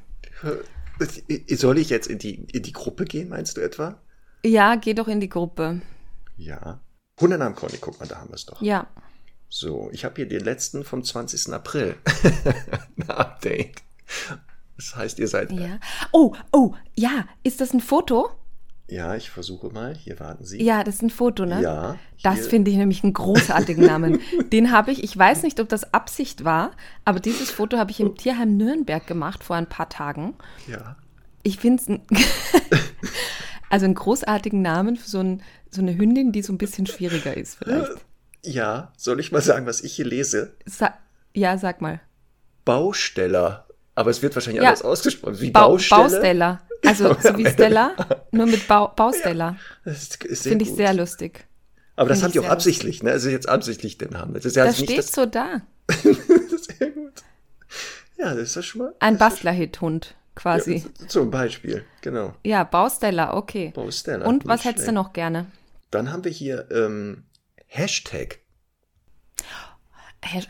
[1.49, 4.01] Soll ich jetzt in die, in die Gruppe gehen, meinst du etwa?
[4.45, 5.83] Ja, geh doch in die Gruppe.
[6.37, 6.81] Ja.
[7.21, 8.63] Hundernamen Conny, guck mal, da haben wir es doch.
[8.63, 8.87] Ja.
[9.49, 11.53] So, ich habe hier den letzten vom 20.
[11.53, 11.97] April.
[12.97, 13.83] ein Update.
[14.77, 15.51] Das heißt, ihr seid.
[15.53, 15.79] Ja.
[16.13, 17.27] Oh, oh, ja.
[17.43, 18.31] Ist das ein Foto?
[18.91, 19.95] Ja, ich versuche mal.
[19.95, 20.63] Hier warten Sie.
[20.63, 21.61] Ja, das ist ein Foto, ne?
[21.61, 21.97] Ja.
[22.23, 24.21] Das finde ich nämlich einen großartigen Namen.
[24.53, 26.71] Den habe ich, ich weiß nicht, ob das Absicht war,
[27.05, 30.35] aber dieses Foto habe ich im Tierheim Nürnberg gemacht vor ein paar Tagen.
[30.67, 30.97] Ja.
[31.43, 32.01] Ich finde es ein,
[33.71, 37.37] also einen großartigen Namen für so, ein, so eine Hündin, die so ein bisschen schwieriger
[37.37, 38.08] ist, vielleicht.
[38.45, 40.55] Ja, soll ich mal sagen, was ich hier lese?
[40.67, 40.95] Sa
[41.35, 42.01] ja, sag mal.
[42.65, 43.67] Bausteller.
[43.95, 44.69] Aber es wird wahrscheinlich ja.
[44.69, 45.41] anders ausgesprochen.
[45.41, 46.03] Wie ba Baustelle?
[46.03, 46.61] Baustella.
[46.87, 47.97] Also so wie Stella,
[48.31, 49.57] nur mit ba Baustella.
[49.85, 51.47] Ja, Finde ich sehr lustig.
[51.97, 53.11] Aber das habt ihr auch absichtlich, ne?
[53.11, 54.35] Es ist jetzt absichtlich den Namen.
[54.35, 55.11] Das, ist ja das steht das...
[55.11, 55.63] so da.
[55.89, 57.25] sehr gut.
[58.17, 58.95] Ja, das ist ja schon mal.
[59.01, 60.85] Ein Bastler-Hit-Hund, quasi.
[61.01, 62.35] Ja, zum Beispiel, genau.
[62.45, 63.73] Ja, Baustella, okay.
[63.75, 64.27] Baustella.
[64.27, 65.47] Und was hättest du noch gerne?
[65.91, 67.25] Dann haben wir hier ähm,
[67.69, 68.41] Hashtag.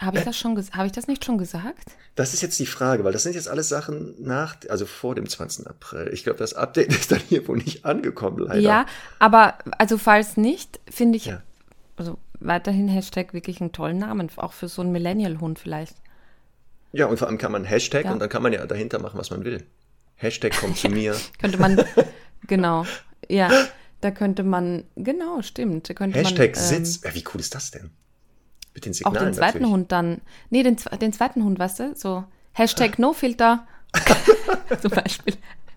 [0.01, 1.93] Habe ich das schon habe ich das nicht schon gesagt?
[2.15, 5.29] Das ist jetzt die Frage, weil das sind jetzt alles Sachen nach, also vor dem
[5.29, 5.67] 20.
[5.67, 6.11] April.
[6.13, 8.61] Ich glaube, das Update ist dann hier wohl nicht angekommen, leider.
[8.61, 8.87] Ja,
[9.19, 11.43] aber also falls nicht, finde ich, ja.
[11.97, 15.97] also weiterhin Hashtag wirklich einen tollen Namen, auch für so einen Millennial-Hund vielleicht.
[16.93, 18.13] Ja, und vor allem kann man Hashtag ja.
[18.13, 19.65] und dann kann man ja dahinter machen, was man will.
[20.17, 21.15] Hashtag kommt zu mir.
[21.39, 21.85] könnte man,
[22.47, 22.87] genau,
[23.29, 23.51] ja,
[24.01, 25.89] da könnte man, genau, stimmt.
[25.89, 27.91] Da könnte Hashtag man, ähm, Sitz, wie cool ist das denn?
[28.75, 29.73] Mit den Signalen Auch den zweiten natürlich.
[29.73, 30.21] Hund dann.
[30.51, 31.95] Nee, den, den zweiten Hund, weißt du?
[31.97, 33.67] So Hashtag NoFilter.
[34.81, 35.35] Zum Beispiel.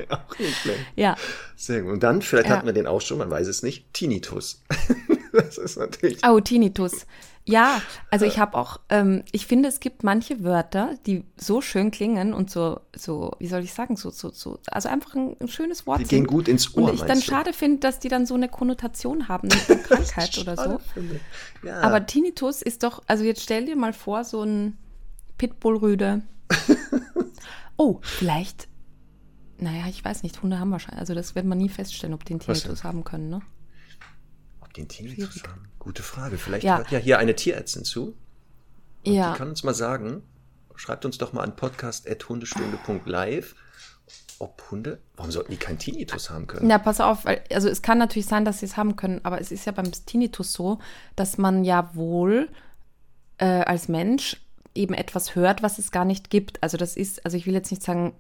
[0.10, 0.80] Auch nicht schlecht.
[0.96, 1.16] Ja.
[1.56, 1.94] Sehr gut.
[1.94, 2.58] Und dann, vielleicht ja.
[2.58, 4.64] hatten wir den auch schon, man weiß es nicht, Tinnitus.
[5.34, 6.20] das ist natürlich.
[6.28, 7.06] Oh, Tinnitus.
[7.46, 11.90] Ja, also ich habe auch, ähm, ich finde, es gibt manche Wörter, die so schön
[11.90, 15.48] klingen und so, so, wie soll ich sagen, so, so, so, also einfach ein, ein
[15.48, 16.02] schönes Wort.
[16.02, 16.90] Die gehen gut ins Ohr.
[16.90, 17.26] Und ich dann du?
[17.26, 20.80] schade finde, dass die dann so eine Konnotation haben mit einer Krankheit oder so.
[21.64, 21.82] Ja.
[21.82, 24.78] Aber Tinnitus ist doch, also jetzt stell dir mal vor, so ein
[25.38, 26.22] Pitbull-Rüde.
[27.78, 28.68] oh, vielleicht,
[29.58, 32.34] naja, ich weiß nicht, Hunde haben wahrscheinlich, also das wird man nie feststellen, ob die
[32.34, 33.42] einen Tinnitus haben können, ne?
[34.78, 35.68] Einen Tinnitus haben?
[35.80, 36.38] Gute Frage.
[36.38, 36.78] Vielleicht ja.
[36.78, 38.16] hört ja hier eine Tierärztin zu.
[39.06, 39.34] Und ja.
[39.34, 40.24] Die kann uns mal sagen,
[40.76, 43.56] schreibt uns doch mal an podcast.hundestunde.live,
[44.40, 46.70] ob Hunde, warum sollten die keinen Tinnitus haben können?
[46.70, 49.52] Ja, pass auf, also es kann natürlich sein, dass sie es haben können, aber es
[49.52, 50.80] ist ja beim Tinnitus so,
[51.16, 52.50] dass man ja wohl
[53.38, 54.38] äh, als Mensch
[54.74, 56.62] eben etwas hört, was es gar nicht gibt.
[56.64, 58.14] Also das ist, also ich will jetzt nicht sagen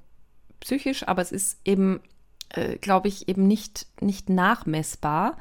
[0.60, 2.02] psychisch, aber es ist eben,
[2.50, 5.38] äh, glaube ich, eben nicht, nicht nachmessbar.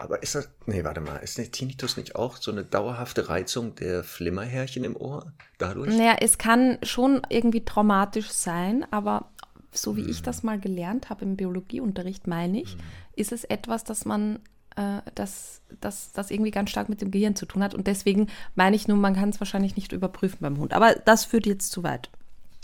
[0.00, 3.74] Aber ist das, nee, warte mal, ist der Tinnitus nicht auch so eine dauerhafte Reizung
[3.74, 5.96] der Flimmerhärchen im Ohr dadurch?
[5.96, 9.28] Naja, es kann schon irgendwie traumatisch sein, aber
[9.72, 12.76] so wie ich das mal gelernt habe im Biologieunterricht, meine ich,
[13.16, 14.38] ist es etwas, das man,
[14.76, 17.74] äh, das, das, das irgendwie ganz stark mit dem Gehirn zu tun hat.
[17.74, 20.72] Und deswegen meine ich nun, man kann es wahrscheinlich nicht überprüfen beim Hund.
[20.74, 22.08] Aber das führt jetzt zu weit.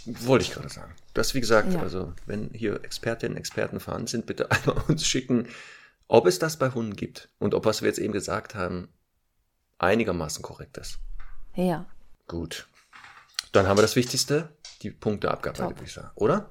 [0.06, 0.92] Wollte ich gerade sagen.
[1.14, 1.80] Das, wie gesagt, Ja.
[1.80, 5.48] also wenn hier Expertinnen, Experten vorhanden sind, bitte einmal uns schicken,
[6.08, 8.88] ob es das bei Hunden gibt und ob, was wir jetzt eben gesagt haben,
[9.78, 10.98] einigermaßen korrekt ist.
[11.54, 11.86] Ja.
[12.28, 12.68] Gut.
[13.52, 14.48] Dann haben wir das Wichtigste,
[14.82, 15.76] die Punkte abgearbeitet, Top.
[15.76, 16.10] würde ich sagen.
[16.16, 16.48] Oder?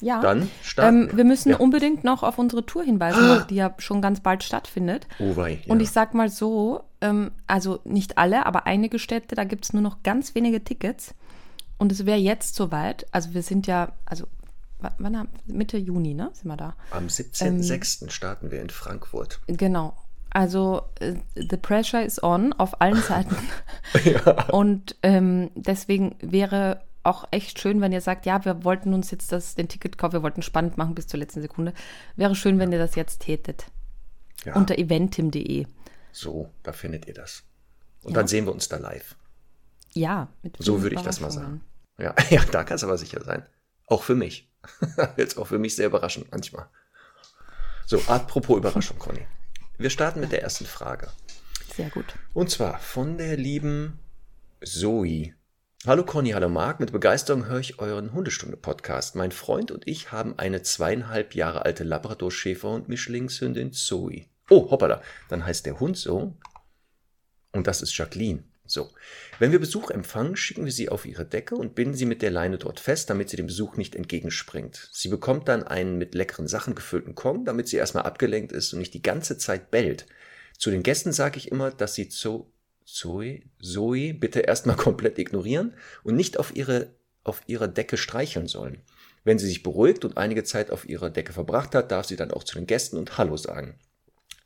[0.00, 0.20] Ja.
[0.20, 1.56] Dann starten ähm, wir müssen Ja.
[1.56, 5.08] unbedingt noch auf unsere Tour hinweisen, noch, die ja schon ganz bald stattfindet.
[5.18, 5.72] Oh wei, ja.
[5.72, 9.72] Und ich sag mal so, ähm, also nicht alle, aber einige Städte, da gibt es
[9.72, 11.14] nur noch ganz wenige Tickets.
[11.78, 13.06] Und es wäre jetzt soweit.
[13.12, 14.26] Also wir sind ja, also
[14.98, 16.30] wann haben, Mitte Juni, ne?
[16.34, 16.76] Sind wir da?
[16.90, 18.10] Am ähm, 17.06.
[18.10, 19.40] starten wir in Frankfurt.
[19.46, 19.96] Genau.
[20.30, 23.36] Also äh, the pressure is on auf allen Seiten.
[24.04, 24.48] ja.
[24.50, 29.32] Und ähm, deswegen wäre auch echt schön, wenn ihr sagt, ja, wir wollten uns jetzt
[29.32, 31.72] das, den Ticketkauf, wir wollten spannend machen bis zur letzten Sekunde.
[32.16, 33.66] Wäre schön, wenn ihr das jetzt tätet.
[34.44, 34.54] ja.
[34.54, 35.66] Unter eventim.de.
[36.12, 37.44] So, da findet ihr das.
[38.02, 38.16] Und Ja.
[38.20, 39.16] dann sehen wir uns da live.
[39.94, 41.62] Ja, mit So würde ich das mal sagen.
[41.98, 43.44] Ja, ja, da kann es aber sicher sein.
[43.88, 44.50] Auch für mich.
[45.16, 46.68] Jetzt auch für mich sehr überraschend manchmal.
[47.86, 49.26] So, apropos Überraschung, Conny.
[49.78, 51.08] Wir starten mit der ersten Frage.
[51.74, 52.04] Sehr gut.
[52.34, 53.98] Und zwar von der lieben
[54.62, 55.34] Zoe.
[55.86, 56.80] Hallo Conny, hallo Marc.
[56.80, 59.14] Mit Begeisterung höre ich euren Hundestunde-Podcast.
[59.14, 64.26] Mein Freund und ich haben eine zweieinhalb Jahre alte Labrador-Schäferhund Mischlingshündin Zoe.
[64.50, 65.00] Oh, hoppala.
[65.28, 66.34] Dann heißt der Hund so.
[67.52, 68.42] Und das ist Jacqueline.
[68.68, 68.90] So.
[69.38, 72.30] Wenn wir Besuch empfangen, schicken wir sie auf ihre Decke und binden sie mit der
[72.30, 74.90] Leine dort fest, damit sie dem Besuch nicht entgegenspringt.
[74.92, 78.78] Sie bekommt dann einen mit leckeren Sachen gefüllten Kong, damit sie erstmal abgelenkt ist und
[78.78, 80.06] nicht die ganze Zeit bellt.
[80.58, 82.52] Zu den Gästen sage ich immer, dass sie Zo
[82.84, 88.82] Zoe, Zoe bitte erstmal komplett ignorieren und nicht auf ihre, auf ihrer Decke streicheln sollen.
[89.24, 92.30] Wenn sie sich beruhigt und einige Zeit auf ihrer Decke verbracht hat, darf sie dann
[92.30, 93.78] auch zu den Gästen und Hallo sagen.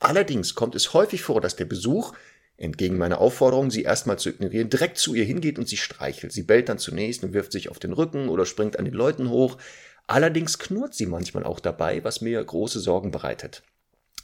[0.00, 2.14] Allerdings kommt es häufig vor, dass der Besuch,
[2.56, 6.32] entgegen meiner Aufforderung, sie erstmal zu ignorieren, direkt zu ihr hingeht und sie streichelt.
[6.32, 9.30] Sie bellt dann zunächst und wirft sich auf den Rücken oder springt an den Leuten
[9.30, 9.58] hoch.
[10.06, 13.62] Allerdings knurrt sie manchmal auch dabei, was mir große Sorgen bereitet.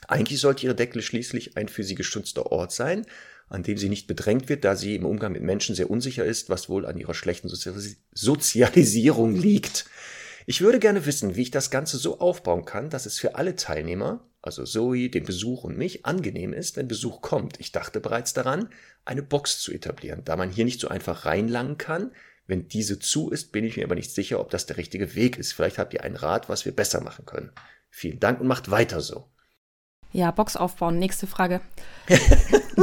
[0.06, 3.06] Eigentlich sollte ihre Decke schließlich ein für sie geschützter Ort sein,
[3.48, 6.50] an dem sie nicht bedrängt wird, da sie im Umgang mit Menschen sehr unsicher ist,
[6.50, 9.86] was wohl an ihrer schlechten Sozialis Sozialisierung liegt.
[10.46, 13.56] Ich würde gerne wissen, wie ich das Ganze so aufbauen kann, dass es für alle
[13.56, 17.60] Teilnehmer, also Zoe, den Besuch und mich, angenehm ist, wenn Besuch kommt.
[17.60, 18.70] Ich dachte bereits daran,
[19.04, 22.12] eine Box zu etablieren, da man hier nicht so einfach reinlangen kann.
[22.46, 25.36] Wenn diese zu ist, bin ich mir aber nicht sicher, ob das der richtige Weg
[25.36, 25.52] ist.
[25.52, 27.52] Vielleicht habt ihr einen Rat, was wir besser machen können.
[27.90, 29.28] Vielen Dank und macht weiter so.
[30.12, 30.98] Ja, Box aufbauen.
[30.98, 31.60] Nächste Frage.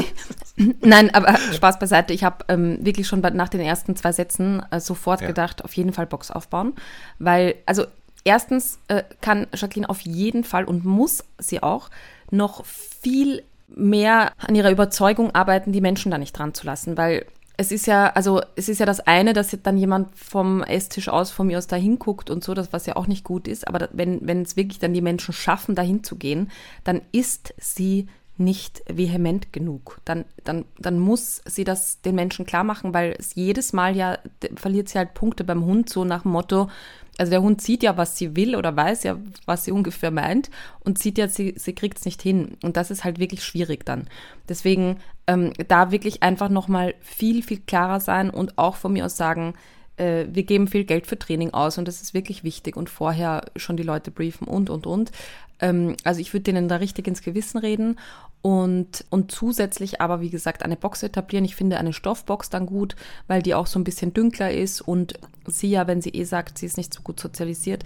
[0.82, 2.14] Nein, aber Spaß beiseite.
[2.14, 5.28] Ich habe ähm, wirklich schon nach den ersten zwei Sätzen äh, sofort Ja.
[5.28, 6.76] gedacht, auf jeden Fall Box aufbauen.
[7.18, 7.86] Weil, also
[8.26, 11.90] erstens äh, kann Jacqueline auf jeden Fall und muss sie auch
[12.32, 16.98] noch viel mehr an ihrer Überzeugung arbeiten, die Menschen da nicht dran zu lassen.
[16.98, 17.26] Weil
[17.58, 21.32] es ist ja, also es ist ja das eine, dass dann jemand vom Esstisch aus
[21.32, 23.68] von mir aus da hinguckt und so, das was ja auch nicht gut ist.
[23.68, 26.52] Aber da- wenn, wenn es wirklich dann die Menschen schaffen, dahin zu gehen,
[26.84, 28.08] dann ist sie
[28.38, 30.02] nicht vehement genug.
[30.04, 34.18] Dann, dann, dann muss sie das den Menschen klar machen, weil es jedes Mal ja
[34.58, 36.70] verliert sie halt Punkte beim Hund, so nach dem Motto,
[37.18, 40.50] also der Hund sieht ja, was sie will oder weiß ja, was sie ungefähr meint
[40.82, 42.58] und sieht ja, sie, sie kriegt es nicht hin.
[42.62, 44.08] Und das ist halt wirklich schwierig dann.
[44.50, 44.98] Deswegen
[45.28, 49.54] ähm, da wirklich einfach nochmal viel, viel klarer sein und auch von mir aus sagen,
[49.98, 53.46] äh, wir geben viel Geld für Training aus und das ist wirklich wichtig und vorher
[53.56, 55.12] schon die Leute briefen und, und, und.
[55.60, 57.98] Ähm, also ich würde denen da richtig ins Gewissen reden
[58.42, 61.46] und, und zusätzlich aber, wie gesagt, eine Box etablieren.
[61.46, 62.96] Ich finde eine Stoffbox dann gut,
[63.28, 65.14] weil die auch so ein bisschen dünkler ist und
[65.48, 67.84] sie ja, wenn sie eh sagt, sie ist nicht so gut sozialisiert,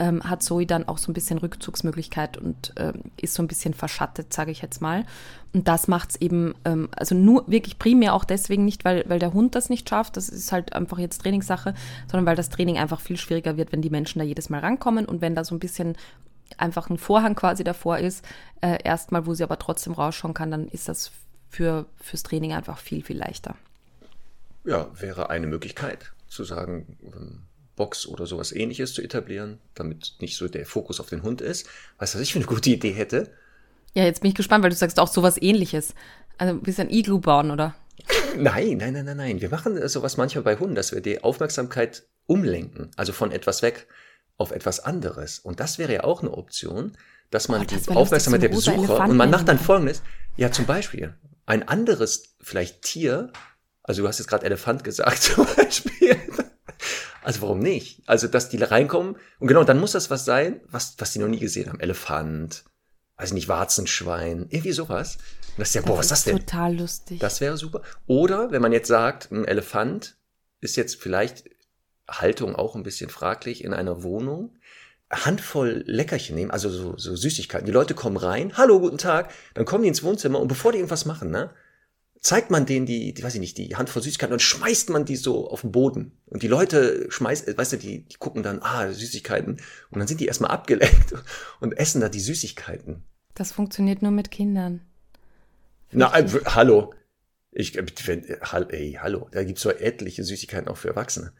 [0.00, 3.74] ähm, hat Zoe dann auch so ein bisschen Rückzugsmöglichkeit und ähm, ist so ein bisschen
[3.74, 5.04] verschattet, sage ich jetzt mal.
[5.52, 9.18] Und das macht es eben, ähm, also nur wirklich primär auch deswegen nicht, weil, weil
[9.18, 11.74] der Hund das nicht schafft, das ist halt einfach jetzt Trainingssache,
[12.10, 15.04] sondern weil das Training einfach viel schwieriger wird, wenn die Menschen da jedes Mal rankommen
[15.04, 15.96] und wenn da so ein bisschen
[16.58, 18.24] einfach ein Vorhang quasi davor ist,
[18.60, 21.10] äh, erstmal, wo sie aber trotzdem rausschauen kann, dann ist das
[21.48, 23.56] für, fürs Training einfach viel, viel leichter.
[24.64, 27.42] Ja, wäre eine Möglichkeit zu sagen, ähm,
[27.76, 31.66] Box oder sowas ähnliches zu etablieren, damit nicht so der Fokus auf den Hund ist.
[31.98, 33.30] Weißt du, was ich für eine gute Idee hätte?
[33.94, 35.94] Ja, jetzt bin ich gespannt, weil du sagst auch sowas ähnliches.
[36.36, 37.74] Also ein bisschen Iglu bauen, oder?
[38.36, 39.40] Nein, nein, nein, nein, nein.
[39.40, 43.88] Wir machen sowas manchmal bei Hunden, dass wir die Aufmerksamkeit umlenken, also von etwas weg
[44.40, 45.38] auf etwas anderes.
[45.38, 46.96] Und das wäre ja auch eine Option,
[47.30, 50.02] dass man Oh, das die Aufmerksamkeit der Besucher und man macht dann folgendes.
[50.36, 51.14] Ja, zum Beispiel.
[51.46, 53.32] Ein anderes, vielleicht Tier,
[53.82, 56.16] also du hast jetzt gerade Elefant gesagt zum Beispiel.
[57.22, 58.02] Also warum nicht?
[58.06, 61.28] Also, dass die reinkommen und genau, dann muss das was sein, was, was die noch
[61.28, 61.80] nie gesehen haben.
[61.80, 62.64] Elefant,
[63.18, 65.16] weiß nicht, Warzenschwein, irgendwie sowas.
[65.16, 66.38] Und das ist ja, Das boah, was ist das denn?
[66.38, 67.20] Total lustig.
[67.20, 67.82] Das wäre super.
[68.06, 70.16] Oder wenn man jetzt sagt, ein Elefant
[70.60, 71.44] ist jetzt vielleicht
[72.10, 74.58] Haltung auch ein bisschen fraglich in einer Wohnung,
[75.10, 77.66] Handvoll Leckerchen nehmen, also so, so Süßigkeiten.
[77.66, 80.78] Die Leute kommen rein, hallo, guten Tag, dann kommen die ins Wohnzimmer und bevor die
[80.78, 81.50] irgendwas machen, ne,
[82.20, 85.16] zeigt man denen die, die weiß ich nicht, die Handvoll Süßigkeiten und schmeißt man die
[85.16, 86.12] so auf den Boden.
[86.26, 89.54] Und die Leute schmeißen, weißt du, die, die gucken dann, ah, Süßigkeiten.
[89.90, 91.14] Und dann sind die erstmal abgelenkt
[91.60, 93.02] und essen da die Süßigkeiten.
[93.34, 94.82] das funktioniert nur mit Kindern.
[95.92, 96.92] Na, äh, hallo.
[97.52, 99.28] Ich, äh, wenn, äh, hall- ey, hallo.
[99.32, 101.32] Da gibt's so etliche Süßigkeiten auch für Erwachsene.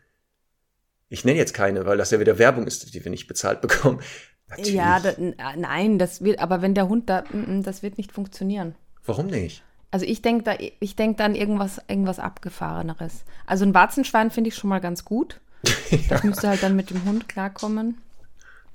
[1.11, 4.01] Ich nenne jetzt keine, weil das ja wieder Werbung ist, die wir nicht bezahlt bekommen.
[4.49, 4.73] Natürlich.
[4.73, 7.25] Ja, da, äh, nein, das wird, aber wenn der Hund da,
[7.63, 8.75] das wird nicht funktionieren.
[9.05, 9.63] Warum nicht?
[9.93, 13.25] Also ich denke da, ich denke da an irgendwas, irgendwas abgefahreneres.
[13.47, 15.41] Also ein Warzenschwein finde ich schon mal ganz gut.
[16.09, 18.01] Das müsste halt dann mit dem Hund klarkommen.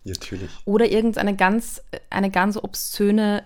[0.04, 0.52] Natürlich.
[0.66, 3.44] Oder irgendeine ganz, eine ganz obszöne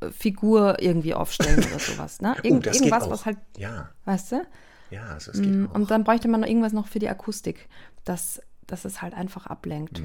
[0.00, 2.20] äh, Figur irgendwie aufstellen oder sowas.
[2.20, 2.36] Ne?
[2.42, 3.10] Irgend, oh, das geht irgendwas, auch.
[3.10, 4.46] was halt, Ja, weißt du?
[4.90, 5.74] ja, also das geht Mm, auch.
[5.74, 7.68] Und dann bräuchte man noch irgendwas noch für die Akustik,
[8.04, 10.02] dass, dass es halt einfach ablenkt.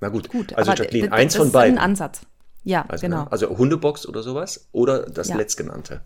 [0.00, 0.28] Na gut.
[0.28, 1.78] Gut, also Jacqueline, eins das von ist beiden.
[1.78, 2.22] ein Ansatz.
[2.64, 3.24] Ja, Also, genau.
[3.24, 3.32] ne?
[3.32, 5.36] also Hundebox oder sowas oder das Ja.
[5.36, 6.04] letztgenannte.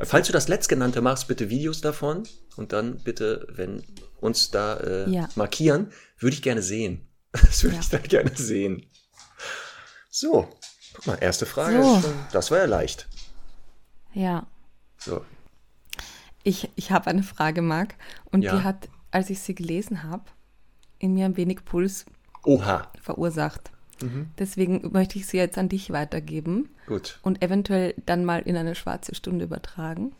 [0.00, 2.24] Falls du das letztgenannte machst, bitte Videos davon
[2.56, 3.84] und dann bitte, wenn
[4.20, 5.28] uns da äh, Ja.
[5.36, 7.08] markieren, würde ich gerne sehen.
[7.32, 7.80] Das würde Ja.
[7.82, 8.86] ich da gerne sehen.
[10.10, 10.48] So,
[10.94, 11.82] guck mal, erste Frage.
[11.82, 11.96] So.
[11.96, 13.08] Ist schon, das war ja leicht.
[14.12, 14.46] Ja.
[14.98, 15.24] So,
[16.44, 17.94] Ich, ich habe eine Frage, Marc,
[18.30, 18.56] und Ja.
[18.56, 20.24] die hat, als ich sie gelesen habe,
[20.98, 22.04] in mir ein wenig Puls
[22.44, 23.70] oha, verursacht.
[24.02, 24.26] Mhm.
[24.38, 27.18] Deswegen möchte ich sie jetzt an dich weitergeben gut.
[27.22, 30.12] und eventuell dann mal in eine schwarze Stunde übertragen.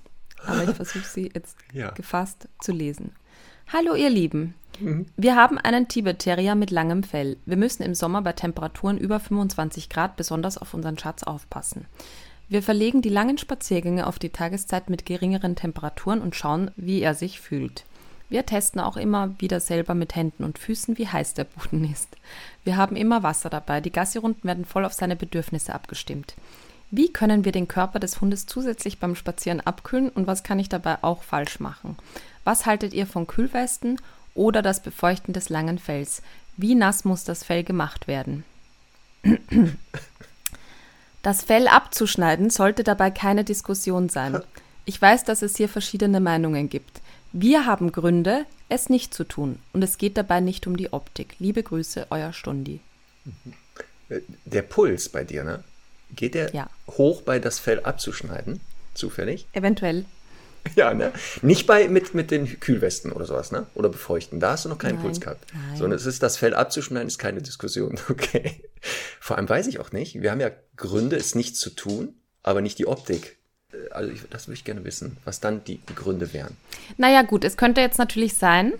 [0.46, 1.90] Aber ich versuche sie jetzt Ja.
[1.90, 3.12] gefasst zu lesen.
[3.72, 4.54] Hallo ihr Lieben.
[4.78, 5.06] Mhm.
[5.16, 7.36] Wir haben einen Tibet-Terrier mit langem Fell.
[7.46, 11.86] Wir müssen im Sommer bei Temperaturen über 25 Grad besonders auf unseren Schatz aufpassen.
[12.48, 17.14] Wir verlegen die langen Spaziergänge auf die Tageszeit mit geringeren Temperaturen und schauen, wie er
[17.14, 17.84] sich fühlt.
[18.28, 22.08] Wir testen auch immer wieder selber mit Händen und Füßen, wie heiß der Boden ist.
[22.64, 23.80] Wir haben immer Wasser dabei.
[23.80, 26.34] Die Gassirunden werden voll auf seine Bedürfnisse abgestimmt.
[26.90, 30.68] Wie können wir den Körper des Hundes zusätzlich beim Spazieren abkühlen und was kann ich
[30.68, 31.96] dabei auch falsch machen?
[32.44, 34.00] Was haltet ihr von Kühlwesten
[34.34, 36.22] oder das Befeuchten des langen Fells?
[36.56, 38.44] Wie nass muss das Fell gemacht werden?
[41.22, 44.40] Das Fell abzuschneiden sollte dabei keine Diskussion sein.
[44.84, 47.00] Ich weiß, dass es hier verschiedene Meinungen gibt.
[47.36, 49.58] Wir haben Gründe, es nicht zu tun.
[49.72, 51.34] Und es geht dabei nicht um die Optik.
[51.40, 52.78] Liebe Grüße, euer Stundi.
[54.44, 55.64] Der Puls bei dir, ne?
[56.14, 56.70] Geht der Ja.
[56.86, 58.60] hoch bei das Fell abzuschneiden?
[58.94, 59.46] Zufällig?
[59.52, 60.04] Eventuell.
[60.76, 61.12] Ja, ne?
[61.42, 63.66] Nicht bei mit, mit den Kühlwesten oder sowas, ne?
[63.74, 64.40] Oder befeuchten.
[64.40, 65.52] Da hast du noch keinen Nein, Puls gehabt.
[65.52, 65.76] nein.
[65.76, 67.98] Sondern es ist das Fell abzuschneiden, ist keine Diskussion.
[68.08, 68.62] Okay.
[69.20, 70.22] Vor allem weiß ich auch nicht.
[70.22, 73.36] Wir haben ja Gründe, es nicht zu tun, aber nicht die Optik.
[73.90, 76.56] Äh, Also ich, das würde ich gerne wissen, was dann die, die Gründe wären.
[76.96, 78.72] Naja, gut, es könnte jetzt natürlich sein,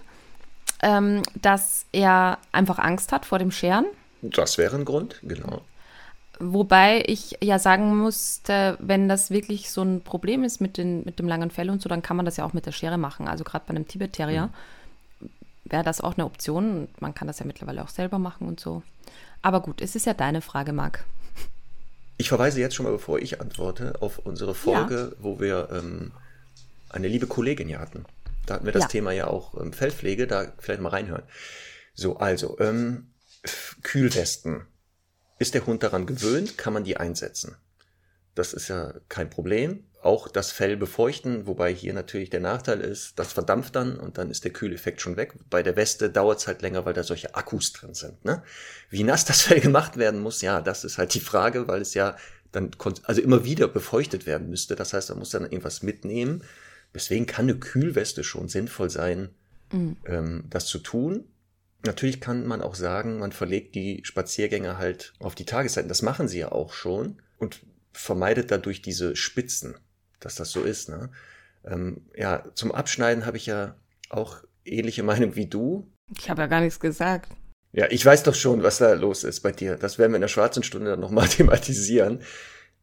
[0.82, 3.86] ähm, dass er einfach Angst hat vor dem Scheren.
[4.22, 5.62] Das wäre ein Grund, genau.
[6.40, 11.18] Wobei ich ja sagen musste, wenn das wirklich so ein Problem ist mit, den, mit
[11.18, 13.28] dem langen Fell und so, dann kann man das ja auch mit der Schere machen.
[13.28, 14.50] Also gerade bei einem Tibet-Terrier
[15.64, 16.88] wäre das auch eine Option.
[16.98, 18.82] Man kann das ja mittlerweile auch selber machen und so.
[19.42, 21.04] Aber gut, es ist ja deine Frage, Marc.
[22.16, 26.12] Ich verweise jetzt schon mal, bevor ich antworte, auf unsere Folge, wo wir ähm,
[26.88, 28.04] eine liebe Kollegin hier hatten.
[28.46, 28.88] Da hatten wir das Ja.
[28.88, 31.24] Thema ja auch ähm, Fellpflege, da vielleicht mal reinhören.
[31.94, 33.08] So, also, ähm,
[33.82, 34.66] Kühlwesten.
[35.38, 37.56] Ist der Hund daran gewöhnt, kann man die einsetzen.
[38.34, 39.84] Das ist ja kein Problem.
[40.02, 44.30] Auch das Fell befeuchten, wobei hier natürlich der Nachteil ist, das verdampft dann und dann
[44.30, 45.34] ist der Kühleffekt schon weg.
[45.48, 48.22] Bei der Weste dauert es halt länger, weil da solche Akkus drin sind.
[48.24, 48.42] Ne?
[48.90, 51.94] Wie nass das Fell gemacht werden muss, ja, das ist halt die Frage, weil es
[51.94, 52.16] ja
[52.52, 52.70] dann
[53.04, 54.76] also immer wieder befeuchtet werden müsste.
[54.76, 56.44] Das heißt, man muss dann irgendwas mitnehmen.
[56.94, 59.30] Deswegen kann eine Kühlweste schon sinnvoll sein,
[60.06, 61.24] ähm, das zu tun.
[61.84, 65.88] Natürlich kann man auch sagen, man verlegt die Spaziergänge halt auf die Tageszeiten.
[65.88, 67.60] Das machen sie ja auch schon und
[67.94, 69.76] vermeidet dadurch diese Spitzen,
[70.20, 70.88] dass das so ist.
[70.88, 71.10] Ne?
[71.64, 73.76] Ähm, ja, zum Abschneiden habe ich ja
[74.10, 75.90] auch ähnliche Meinung wie du.
[76.18, 77.32] Ich habe ja gar nichts gesagt.
[77.72, 79.76] Ja, ich weiß doch schon, was da los ist bei dir.
[79.76, 82.20] Das werden wir in der schwarzen Stunde dann nochmal thematisieren.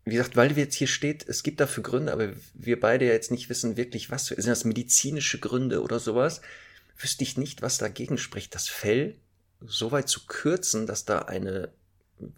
[0.03, 3.31] Wie gesagt, weil jetzt hier steht, es gibt dafür Gründe, aber wir beide ja jetzt
[3.31, 6.41] nicht wissen wirklich, was für, sind das medizinische Gründe oder sowas,
[6.97, 9.15] wüsste ich nicht, was dagegen spricht, das Fell
[9.61, 11.71] so weit zu kürzen, dass da eine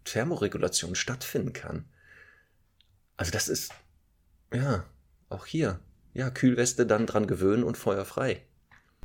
[0.04, 1.86] Thermoregulation stattfinden kann.
[3.18, 3.74] Also das ist,
[4.54, 4.84] ja,
[5.30, 5.80] auch hier.
[6.14, 8.42] Ja, Kühlweste dann dran gewöhnen und feuerfrei.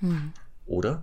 [0.01, 0.33] Hm.
[0.67, 1.03] Oder?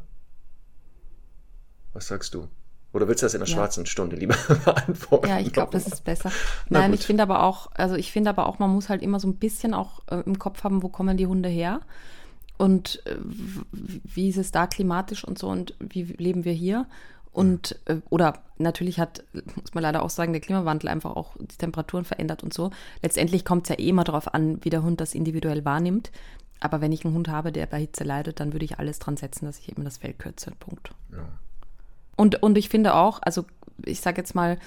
[1.94, 2.48] Was sagst du?
[2.94, 3.56] Oder willst du das in der Ja.
[3.56, 5.28] schwarzen Stunde lieber beantworten?
[5.28, 6.32] Ja, ich glaube, das ist besser.
[6.70, 9.28] Nein, ich finde aber auch, also ich finde aber auch, man muss halt immer so
[9.28, 11.82] ein bisschen auch äh, im Kopf haben, wo kommen die Hunde her
[12.58, 13.18] und äh,
[13.72, 16.88] wie ist es da klimatisch und so und wie leben wir hier.
[17.36, 21.58] Und, äh, oder natürlich hat, muss man leider auch sagen, der Klimawandel einfach auch die
[21.58, 22.71] Temperaturen verändert und so.
[23.04, 26.12] Letztendlich kommt es ja eh immer darauf an, wie der Hund das individuell wahrnimmt.
[26.62, 29.17] Aber wenn ich einen Hund habe, der bei Hitze leidet, dann würde ich alles dran
[29.17, 30.52] setzen, dass ich eben das Fell kürze.
[30.58, 30.91] Punkt.
[31.12, 31.28] Ja.
[32.15, 33.43] Und, und ich finde auch, also
[33.84, 34.58] ich sage jetzt mal,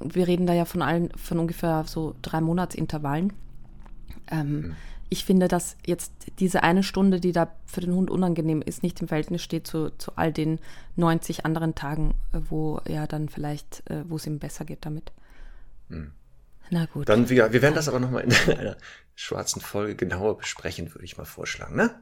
[0.00, 3.34] wir reden da ja von allen, von ungefähr so drei Monatsintervallen.
[4.30, 4.74] Ähm,
[5.08, 9.00] Ich finde, dass jetzt diese eine Stunde, die da für den Hund unangenehm ist, nicht
[9.00, 10.58] im Verhältnis steht zu, zu all den
[10.96, 15.12] 90 anderen Tagen, äh, wo ja dann vielleicht, äh, wo es ihm besser geht damit.
[16.70, 17.08] Na gut.
[17.08, 18.76] Dann, wir, wir werden das aber nochmal in einer
[19.14, 21.94] schwarzen Folge genauer besprechen, würde ich mal vorschlagen, ne?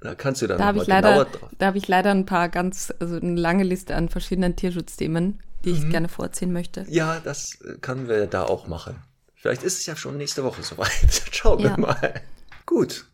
[0.00, 1.50] Da kannst du dann Da habe ich, leider, drauf.
[1.58, 5.70] da habe ich leider ein paar ganz, also eine lange Liste an verschiedenen Tierschutzthemen, die
[5.70, 5.76] Mhm.
[5.76, 6.84] ich gerne vorziehen möchte.
[6.88, 8.96] Ja, das äh, können wir da auch machen.
[9.42, 11.22] Vielleicht ist es ja schon nächste Woche soweit.
[11.32, 11.76] Schauen wir Ja.
[11.76, 12.22] mal.
[12.64, 13.06] Gut,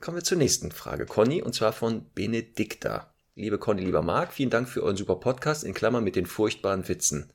[0.00, 3.14] kommen wir zur nächsten Frage, Conny, und zwar von Benedikta.
[3.36, 6.88] Liebe Conny, lieber Marc, vielen Dank für euren super Podcast, in Klammern mit den furchtbaren
[6.88, 7.32] Witzen.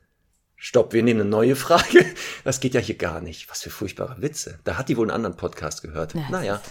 [0.57, 2.05] Stopp, wir nehmen eine neue Frage.
[2.43, 3.49] Das geht ja hier gar nicht.
[3.49, 4.59] Was für furchtbare Witze.
[4.65, 6.13] Da hat die wohl einen anderen Podcast gehört.
[6.13, 6.61] Ja, naja.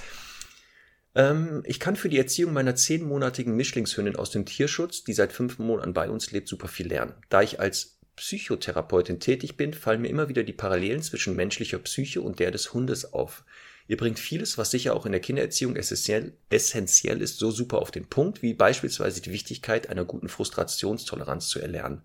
[1.15, 5.59] Ähm, ich kann für die Erziehung meiner zehnmonatigen Mischlingshündin aus dem Tierschutz, die seit fünf
[5.59, 7.15] Monaten bei uns lebt, super viel lernen.
[7.31, 12.21] Da ich als Psychotherapeutin tätig bin, fallen mir immer wieder die Parallelen zwischen menschlicher Psyche
[12.21, 13.45] und der des Hundes auf.
[13.89, 17.91] Ihr bringt vieles, was sicher auch in der Kindererziehung essentiell, essentiell ist, so super auf
[17.91, 22.03] den Punkt, wie beispielsweise die Wichtigkeit einer guten Frustrationstoleranz zu erlernen.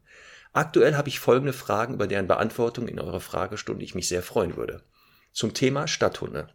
[0.53, 4.57] Aktuell habe ich folgende Fragen, über deren Beantwortung in eurer Fragestunde ich mich sehr freuen
[4.57, 4.83] würde.
[5.33, 6.47] Zum Thema Stadthunde.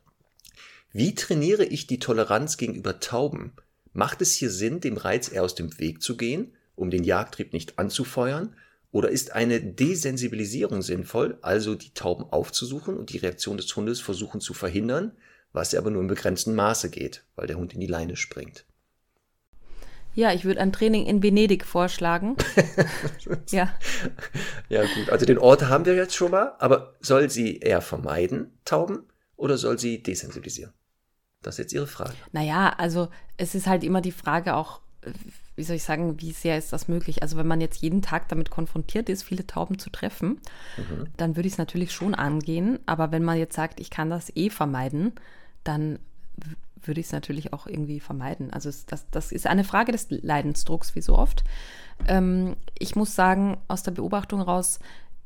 [0.93, 3.53] Wie trainiere ich die Toleranz gegenüber Tauben?
[3.93, 7.53] Macht es hier Sinn, dem Reiz eher aus dem Weg zu gehen, um den Jagdtrieb
[7.53, 8.57] nicht anzufeuern?
[8.93, 14.41] Oder ist eine Desensibilisierung sinnvoll, also die Tauben aufzusuchen und die Reaktion des Hundes versuchen
[14.41, 15.13] zu verhindern,
[15.53, 18.67] was ja aber nur im begrenzten Maße geht, weil der Hund in die Leine springt?
[20.15, 22.37] Ja, ich würde ein Training in Venedig vorschlagen.
[23.51, 23.75] ja.
[24.69, 28.59] Ja gut, also den Ort haben wir jetzt schon mal, aber soll sie eher vermeiden,
[28.67, 29.05] Tauben,
[29.37, 30.75] oder soll sie desensibilisieren?
[31.41, 32.15] Das ist jetzt Ihre Frage.
[32.33, 34.83] Naja, also es ist halt immer die Frage auch,
[35.55, 37.23] wie soll ich sagen, wie sehr ist das möglich?
[37.23, 40.41] Also wenn man jetzt jeden Tag damit konfrontiert ist, viele Tauben zu treffen,
[41.17, 42.79] dann würde ich es natürlich schon angehen.
[42.87, 45.13] Aber wenn man jetzt sagt, ich kann das eh vermeiden,
[45.65, 45.99] dann
[46.83, 48.53] würde ich es natürlich auch irgendwie vermeiden.
[48.53, 51.45] Also das, das ist eine Frage des Leidensdrucks, wie so oft.
[52.09, 54.81] Ähm, ich muss sagen, aus der Beobachtung raus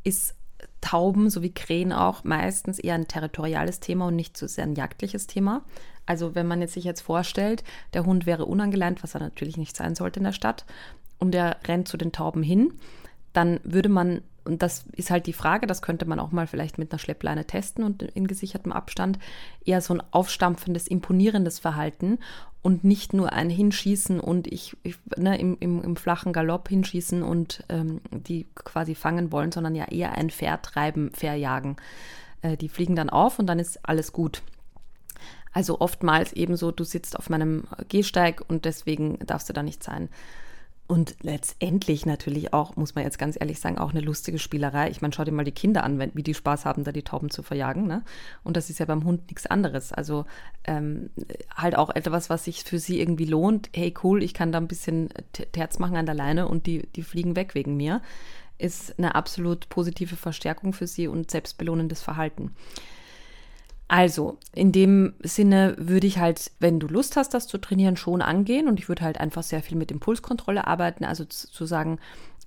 [0.04, 0.34] ist
[0.80, 5.26] Tauben sowie Krähen auch meistens eher ein territoriales Thema und nicht so sehr ein jagdliches
[5.26, 5.62] Thema.
[6.06, 9.76] Also wenn man jetzt sich jetzt vorstellt, der Hund wäre unangeleint, was er natürlich nicht
[9.76, 10.64] sein sollte in der Stadt,
[11.18, 12.74] und er rennt zu den Tauben hin,
[13.32, 16.78] dann würde man, und das ist halt die Frage, das könnte man auch mal vielleicht
[16.78, 19.18] mit einer Schleppleine testen und in gesichertem Abstand,
[19.64, 22.18] eher so ein aufstampfendes, imponierendes Verhalten
[22.62, 27.22] und nicht nur ein Hinschießen und ich, ich ne, im, im, im flachen Galopp hinschießen
[27.22, 31.76] und ähm, die quasi fangen wollen, sondern ja eher ein Vertreiben, verjagen.
[32.42, 34.42] Äh, die fliegen dann auf und dann ist alles gut.
[35.56, 39.82] Also oftmals eben so, du sitzt auf meinem Gehsteig und deswegen darfst du da nicht
[39.82, 40.10] sein.
[40.86, 44.90] Und letztendlich natürlich auch, muss man jetzt ganz ehrlich sagen, auch eine lustige Spielerei.
[44.90, 47.30] Ich meine, schau dir mal die Kinder an, wie die Spaß haben, da die Tauben
[47.30, 47.86] zu verjagen.
[47.86, 48.02] Ne?
[48.44, 49.94] Und das ist ja beim Hund nichts anderes.
[49.94, 50.26] Also
[50.64, 51.08] ähm,
[51.54, 53.70] halt auch etwas, was sich für sie irgendwie lohnt.
[53.74, 55.08] Hey, cool, ich kann da ein bisschen
[55.52, 58.02] Terz machen an der Leine und die, die fliegen weg wegen mir.
[58.58, 62.50] Ist eine absolut positive Verstärkung für sie und selbstbelohnendes Verhalten.
[63.88, 68.20] Also, in dem Sinne würde ich halt, wenn du Lust hast, das zu trainieren, schon
[68.20, 68.66] angehen.
[68.66, 71.04] Und ich würde halt einfach sehr viel mit Impulskontrolle arbeiten.
[71.04, 72.00] Also zu, sagen,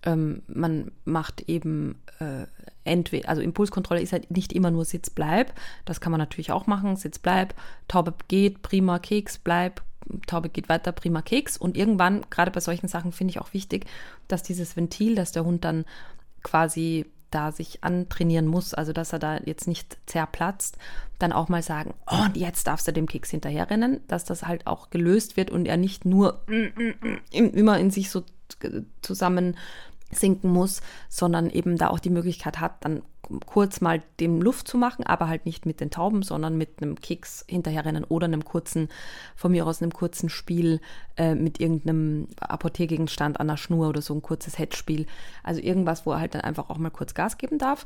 [0.03, 2.45] ähm, man macht eben äh,
[2.83, 5.53] entweder, also Impulskontrolle ist halt nicht immer nur Sitz, bleib.
[5.85, 6.97] Das kann man natürlich auch machen.
[6.97, 7.53] Sitz, bleib.
[7.87, 9.81] Taube geht, prima, Keks, bleib.
[10.27, 11.55] Taube geht weiter, prima Keks.
[11.55, 13.85] Und irgendwann, gerade bei solchen Sachen, finde ich auch wichtig,
[14.27, 15.85] dass dieses Ventil, dass der Hund dann
[16.43, 20.77] quasi da sich antrainieren muss, also dass er da jetzt nicht zerplatzt,
[21.19, 24.67] dann auch mal sagen, oh, und jetzt darfst du dem Keks hinterherrennen, dass das halt
[24.67, 26.41] auch gelöst wird und er nicht nur
[27.31, 28.23] immer in sich so
[29.01, 29.57] zusammen
[30.11, 33.03] sinken muss, sondern eben da auch die Möglichkeit hat, dann
[33.45, 36.99] kurz mal dem Luft zu machen, aber halt nicht mit den Tauben, sondern mit einem
[36.99, 38.89] Keks hinterherrennen oder einem kurzen,
[39.35, 40.81] von mir aus einem kurzen Spiel
[41.17, 45.05] äh, mit irgendeinem Apportiergegenstand an der Schnur oder so ein kurzes Headspiel.
[45.43, 47.85] Also irgendwas, wo er halt dann einfach auch mal kurz Gas geben darf.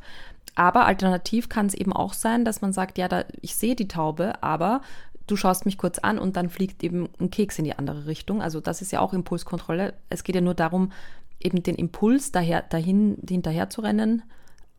[0.56, 3.88] Aber alternativ kann es eben auch sein, dass man sagt, ja, da, ich sehe die
[3.88, 4.82] Taube, aber
[5.28, 8.42] du schaust mich kurz an und dann fliegt eben ein Keks in die andere Richtung.
[8.42, 9.94] Also das ist ja auch Impulskontrolle.
[10.10, 10.92] Es geht ja nur darum,
[11.40, 14.24] eben den Impuls daher, dahin hinterher zu rennen,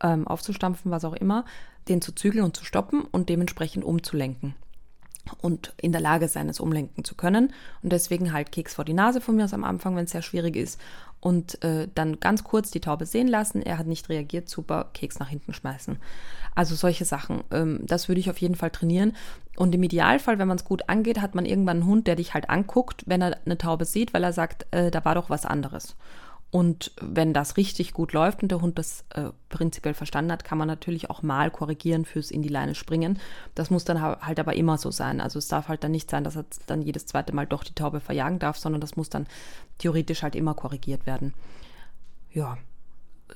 [0.01, 1.45] ähm, aufzustampfen, was auch immer,
[1.87, 4.55] den zu zügeln und zu stoppen und dementsprechend umzulenken.
[5.41, 7.51] Und in der Lage sein, es umlenken zu können.
[7.81, 10.21] Und deswegen halt Keks vor die Nase von mir aus am Anfang, wenn es sehr
[10.21, 10.79] schwierig ist.
[11.19, 13.63] Und äh, dann ganz kurz die Taube sehen lassen.
[13.63, 15.97] Er hat nicht reagiert, super, Keks nach hinten schmeißen.
[16.53, 17.43] Also solche Sachen.
[17.49, 19.13] Ähm, das würde ich auf jeden Fall trainieren.
[19.57, 22.35] Und im Idealfall, wenn man es gut angeht, hat man irgendwann einen Hund, der dich
[22.35, 25.45] halt anguckt, wenn er eine Taube sieht, weil er sagt, äh, da war doch was
[25.45, 25.95] anderes.
[26.55, 30.57] Und wenn das richtig gut läuft und der Hund das äh, prinzipiell verstanden hat, kann
[30.57, 33.19] man natürlich auch mal korrigieren fürs in die Leine springen.
[33.55, 35.19] Das muss dann halt aber immer so sein.
[35.19, 37.75] Also es darf halt dann nicht sein, dass er dann jedes zweite Mal doch die
[37.75, 39.27] Taube verjagen darf, sondern das muss dann
[39.79, 41.33] theoretisch halt immer korrigiert werden.
[42.31, 42.57] Ja,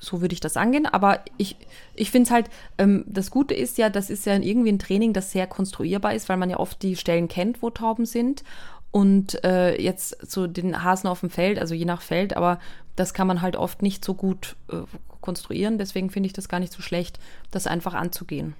[0.00, 0.86] so würde ich das angehen.
[0.86, 1.56] Aber ich,
[1.92, 2.48] ich finde es halt,
[2.78, 6.30] ähm, das Gute ist ja, das ist ja irgendwie ein Training, das sehr konstruierbar ist,
[6.30, 8.44] weil man ja oft die Stellen kennt, wo Tauben sind.
[8.92, 12.58] Und äh, jetzt so den Hasen auf dem Feld, also je nach Feld, aber
[12.96, 14.82] das kann man halt oft nicht so gut äh,
[15.20, 15.78] konstruieren.
[15.78, 17.20] Deswegen finde ich das gar nicht so schlecht,
[17.50, 18.54] das einfach anzugehen.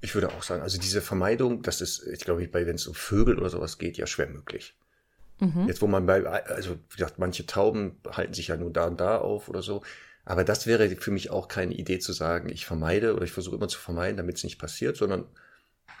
[0.00, 2.94] Ich würde auch sagen, also diese Vermeidung, das ist, ich glaube, bei wenn es um
[2.94, 4.74] Vögel oder sowas geht, ja schwer möglich.
[5.40, 5.66] Mhm.
[5.66, 9.00] Jetzt, wo man bei, also wie gesagt, manche Tauben halten sich ja nur da und
[9.00, 9.82] da auf oder so.
[10.24, 13.56] Aber das wäre für mich auch keine Idee zu sagen, ich vermeide oder ich versuche
[13.56, 15.26] immer zu vermeiden, damit es nicht passiert, sondern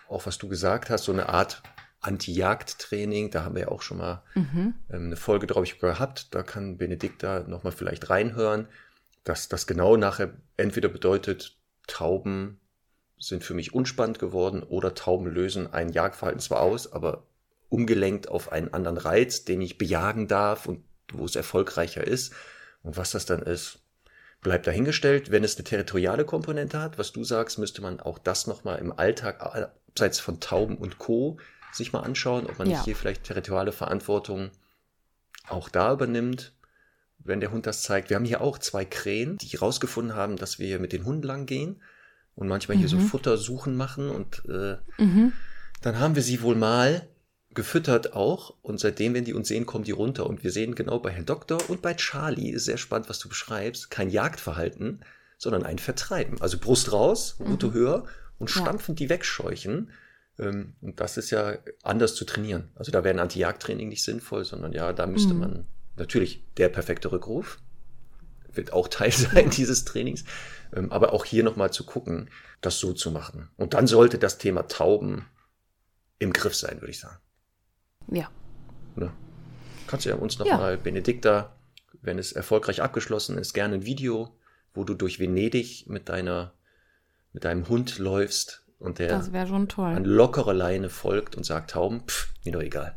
[0.08, 1.62] auch was du gesagt hast, so eine Art
[2.04, 3.30] Anti-Jagd-Training.
[3.30, 4.74] Da haben wir ja auch schon mal mhm.
[4.90, 6.34] ähm, eine Folge drauf gehabt.
[6.34, 8.68] Da kann Benedikta nochmal vielleicht reinhören,
[9.24, 12.60] dass das genau nachher entweder bedeutet, Tauben
[13.18, 17.26] sind für mich unspannend geworden oder Tauben lösen ein Jagdverhalten zwar aus, aber
[17.68, 22.32] umgelenkt auf einen anderen Reiz, den ich bejagen darf und wo es erfolgreicher ist.
[22.82, 23.80] Und was das dann ist,
[24.42, 25.30] bleibt dahingestellt.
[25.30, 28.92] Wenn es eine territoriale Komponente hat, was du sagst, müsste man auch das nochmal im
[28.92, 31.38] Alltag abseits von Tauben und Co
[31.76, 32.76] sich mal anschauen, ob man ja.
[32.76, 34.50] nicht hier vielleicht territoriale Verantwortung
[35.48, 36.52] auch da übernimmt,
[37.18, 38.10] wenn der Hund das zeigt.
[38.10, 41.46] Wir haben hier auch zwei Krähen, die rausgefunden haben, dass wir mit den Hunden lang
[41.46, 41.80] gehen
[42.34, 42.80] und manchmal mhm.
[42.80, 43.06] hier so mhm.
[43.06, 45.32] Futtersuchen machen und äh, mhm.
[45.82, 47.08] dann haben wir sie wohl mal
[47.54, 50.98] gefüttert auch und seitdem, wenn die uns sehen, kommen die runter und wir sehen genau
[50.98, 55.04] bei Herrn Doktor und bei Charlie, ist sehr spannend, was du beschreibst, kein Jagdverhalten,
[55.38, 56.40] sondern ein Vertreiben.
[56.40, 57.72] Also Brust raus, Rute mhm.
[57.74, 58.04] höher
[58.38, 58.96] und stampfen ja.
[58.96, 59.90] die wegscheuchen.
[60.38, 62.70] Ähm, und das ist ja anders zu trainieren.
[62.74, 65.40] Also da wäre ein Anti-Jagd-Training nicht sinnvoll, sondern ja, da müsste mhm.
[65.40, 65.66] man
[65.96, 67.58] natürlich der perfekte Rückruf
[68.56, 70.24] wird auch Teil sein dieses Trainings,
[70.74, 72.30] ähm, aber auch hier nochmal zu gucken,
[72.60, 73.50] das so zu machen.
[73.56, 75.26] Und dann sollte das Thema Tauben
[76.18, 77.18] im Griff sein, würde ich sagen.
[78.08, 78.30] Ja.
[78.96, 79.12] Ne?
[79.86, 80.80] Kannst du ja uns nochmal, ja.
[80.80, 81.56] Benedikta,
[82.00, 84.36] wenn es erfolgreich abgeschlossen ist, gerne ein Video,
[84.72, 86.54] wo du durch Venedig mit deiner,
[87.32, 89.94] mit deinem Hund läufst und der das schon toll.
[89.94, 92.96] an lockerer Leine folgt und sagt Tauben, pff, mir doch egal.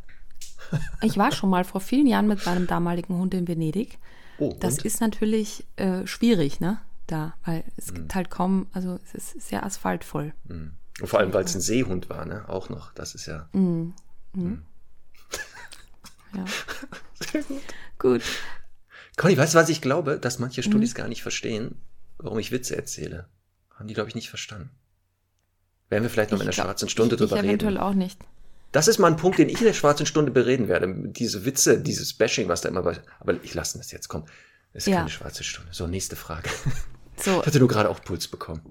[1.02, 4.00] ich war schon mal vor vielen Jahren mit meinem damaligen Hund in Venedig.
[4.40, 4.86] Oh, das und?
[4.86, 6.80] ist natürlich äh, schwierig, ne?
[7.08, 7.96] Da, weil es mhm.
[7.96, 10.34] gibt halt kaum, also es ist sehr asphaltvoll.
[10.46, 10.74] Mhm.
[11.00, 12.48] Und vor allem, weil es ein Seehund war, ne?
[12.50, 12.94] Auch noch.
[12.94, 13.48] Das ist ja.
[13.54, 13.94] Mhm.
[14.34, 14.64] mhm.
[16.36, 16.46] ja.
[17.32, 17.62] Sehr gut.
[17.98, 18.22] gut.
[19.16, 20.20] Conny, weißt du, was ich glaube?
[20.20, 20.98] Dass manche Studis mhm.
[20.98, 21.82] gar nicht verstehen,
[22.20, 23.28] warum ich Witze erzähle.
[23.74, 24.70] Haben die, glaube ich, nicht verstanden.
[25.90, 27.50] Werden wir vielleicht noch ich in der glaub, schwarzen Stunde ich, drüber ich reden.
[27.50, 28.20] eventuell auch nicht.
[28.72, 30.94] Das ist mal ein Punkt, den ich in der schwarzen Stunde bereden werde.
[30.94, 32.98] Diese Witze, dieses Bashing, was da immer war.
[33.20, 34.26] Aber ich lasse das jetzt, komm.
[34.74, 34.98] Es ist ja.
[34.98, 35.70] keine schwarze Stunde.
[35.74, 36.50] So, nächste Frage.
[37.20, 37.40] So.
[37.40, 38.62] Ich hatte nur gerade auch Puls bekommen.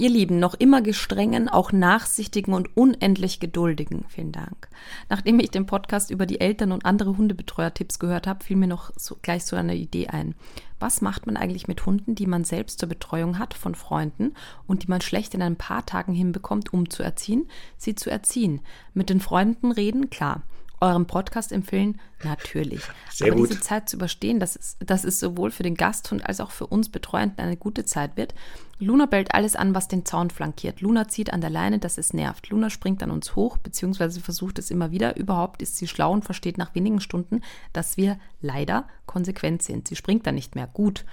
[0.00, 4.04] Ihr Lieben, noch immer gestrengen, auch nachsichtigen und unendlich geduldigen.
[4.08, 4.68] Vielen Dank.
[5.08, 8.92] Nachdem ich den Podcast über die Eltern und andere Hundebetreuer-Tipps gehört habe, fiel mir noch
[8.96, 10.36] so, gleich so eine Idee ein.
[10.78, 14.34] Was macht man eigentlich mit Hunden, die man selbst zur Betreuung hat von Freunden
[14.68, 17.48] und die man schlecht in ein paar Tagen hinbekommt, um zu erziehen?
[17.76, 18.60] Sie zu erziehen.
[18.94, 20.42] Mit den Freunden reden, klar
[20.80, 22.00] eurem Podcast empfehlen?
[22.24, 22.82] Natürlich.
[23.10, 23.50] Sehr Aber gut.
[23.50, 26.66] diese Zeit zu überstehen, dass es, dass es sowohl für den Gasthund als auch für
[26.66, 28.34] uns Betreuenden eine gute Zeit wird.
[28.78, 30.80] Luna bellt alles an, was den Zaun flankiert.
[30.80, 32.50] Luna zieht an der Leine, dass es nervt.
[32.50, 35.16] Luna springt an uns hoch, beziehungsweise versucht es immer wieder.
[35.16, 39.88] Überhaupt ist sie schlau und versteht nach wenigen Stunden, dass wir leider konsequent sind.
[39.88, 40.68] Sie springt dann nicht mehr.
[40.68, 41.04] Gut.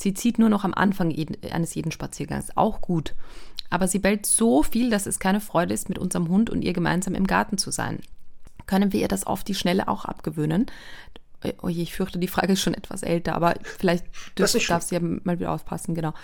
[0.00, 1.14] Sie zieht nur noch am Anfang
[1.50, 2.56] eines jeden Spaziergangs.
[2.56, 3.14] Auch gut.
[3.68, 6.72] Aber sie bellt so viel, dass es keine Freude ist, mit unserem Hund und ihr
[6.72, 8.00] gemeinsam im Garten zu sein
[8.70, 10.66] können wir ihr das auf die Schnelle auch abgewöhnen.
[11.62, 14.06] oh je, ich fürchte, die Frage ist schon etwas älter, aber vielleicht
[14.36, 16.14] Das ist darf sie ja mal wieder aufpassen, genau.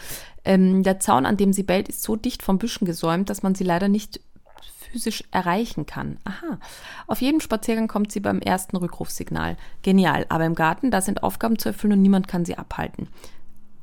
[0.45, 3.57] Ähm, der Zaun, an dem sie bellt, ist so dicht vom Büschen gesäumt, dass man
[3.57, 4.21] sie leider nicht
[4.93, 6.19] physisch erreichen kann.
[6.25, 6.61] Aha.
[7.09, 9.57] Auf jedem Spaziergang kommt sie beim ersten Rückrufsignal.
[9.83, 10.27] Genial.
[10.29, 13.09] Aber im Garten, da sind Aufgaben zu erfüllen und niemand kann sie abhalten.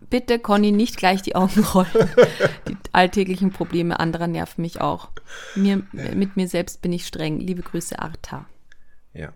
[0.09, 2.09] Bitte, Conny, nicht gleich die Augen rollen.
[2.67, 5.09] Die alltäglichen Probleme anderer nerven mich auch.
[5.55, 7.39] Mir, mit mir selbst bin ich streng.
[7.39, 8.45] Liebe Grüße, Arta.
[9.13, 9.33] Ja.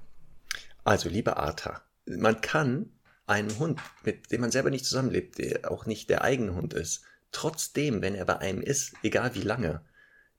[0.83, 2.91] Also, liebe Arta, man kann
[3.25, 7.03] einen Hund, mit dem man selber nicht zusammenlebt, der auch nicht der eigene Hund ist,
[7.31, 9.81] trotzdem, wenn er bei einem ist, egal wie lange,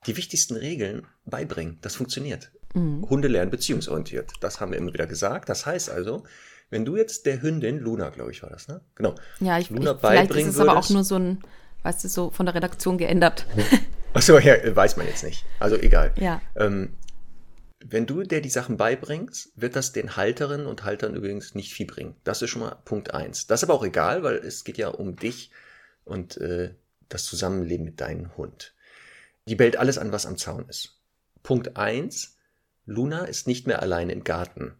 [0.06, 1.78] die wichtigsten Regeln beibringen.
[1.82, 2.50] Das funktioniert.
[2.74, 4.32] Hunde lernen beziehungsorientiert.
[4.40, 5.48] Das haben wir immer wieder gesagt.
[5.48, 6.24] Das heißt also,
[6.70, 8.80] wenn du jetzt der Hündin, Luna, glaube ich, war das, ne?
[8.94, 9.14] Genau.
[9.40, 11.42] Ja, ich, Luna ich vielleicht ist beibringen es aber auch nur so ein,
[11.82, 13.46] weißt du, so von der Redaktion geändert.
[14.12, 15.44] Achso, ja, weiß man jetzt nicht.
[15.58, 16.12] Also egal.
[16.16, 16.40] Ja.
[16.56, 16.94] Ähm,
[17.84, 21.86] wenn du der die Sachen beibringst, wird das den Halterinnen und Haltern übrigens nicht viel
[21.86, 22.16] bringen.
[22.24, 23.46] Das ist schon mal Punkt eins.
[23.46, 25.50] Das ist aber auch egal, weil es geht ja um dich
[26.04, 26.74] und äh,
[27.08, 28.74] das Zusammenleben mit deinem Hund.
[29.46, 31.00] Die bellt alles an, was am Zaun ist.
[31.42, 32.36] Punkt eins:
[32.84, 34.74] Luna ist nicht mehr alleine im Garten.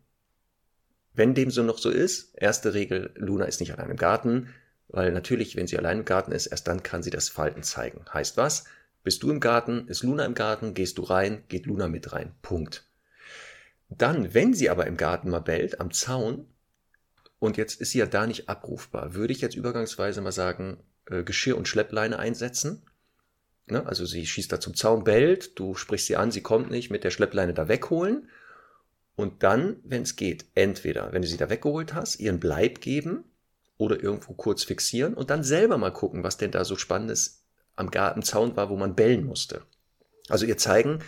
[1.15, 4.55] Wenn dem so noch so ist, erste Regel, Luna ist nicht allein im Garten,
[4.89, 8.05] weil natürlich, wenn sie allein im Garten ist, erst dann kann sie das Verhalten zeigen.
[8.13, 8.65] Heißt was?
[9.05, 12.35] Bist du im Garten, ist Luna im Garten, gehst du rein, geht Luna mit rein.
[12.43, 12.88] Punkt.
[13.89, 16.47] Dann, wenn sie aber im Garten mal bellt, am Zaun,
[17.39, 21.23] und jetzt ist sie ja da nicht abrufbar, würde ich jetzt übergangsweise mal sagen, äh,
[21.23, 22.83] Geschirr und Schleppleine einsetzen.
[23.67, 23.87] Ne?
[23.87, 27.05] Also sie schießt da zum Zaun, bellt, du sprichst sie an, sie kommt nicht, mit
[27.05, 28.29] der Schleppleine da wegholen.
[29.15, 33.25] Und dann, wenn es geht, entweder, wenn du sie da weggeholt hast, ihren Bleib geben
[33.77, 37.91] oder irgendwo kurz fixieren und dann selber mal gucken, was denn da so Spannendes am
[37.91, 39.63] Garten Zaun war, wo man bellen musste.
[40.29, 41.01] Also ihr zeigen,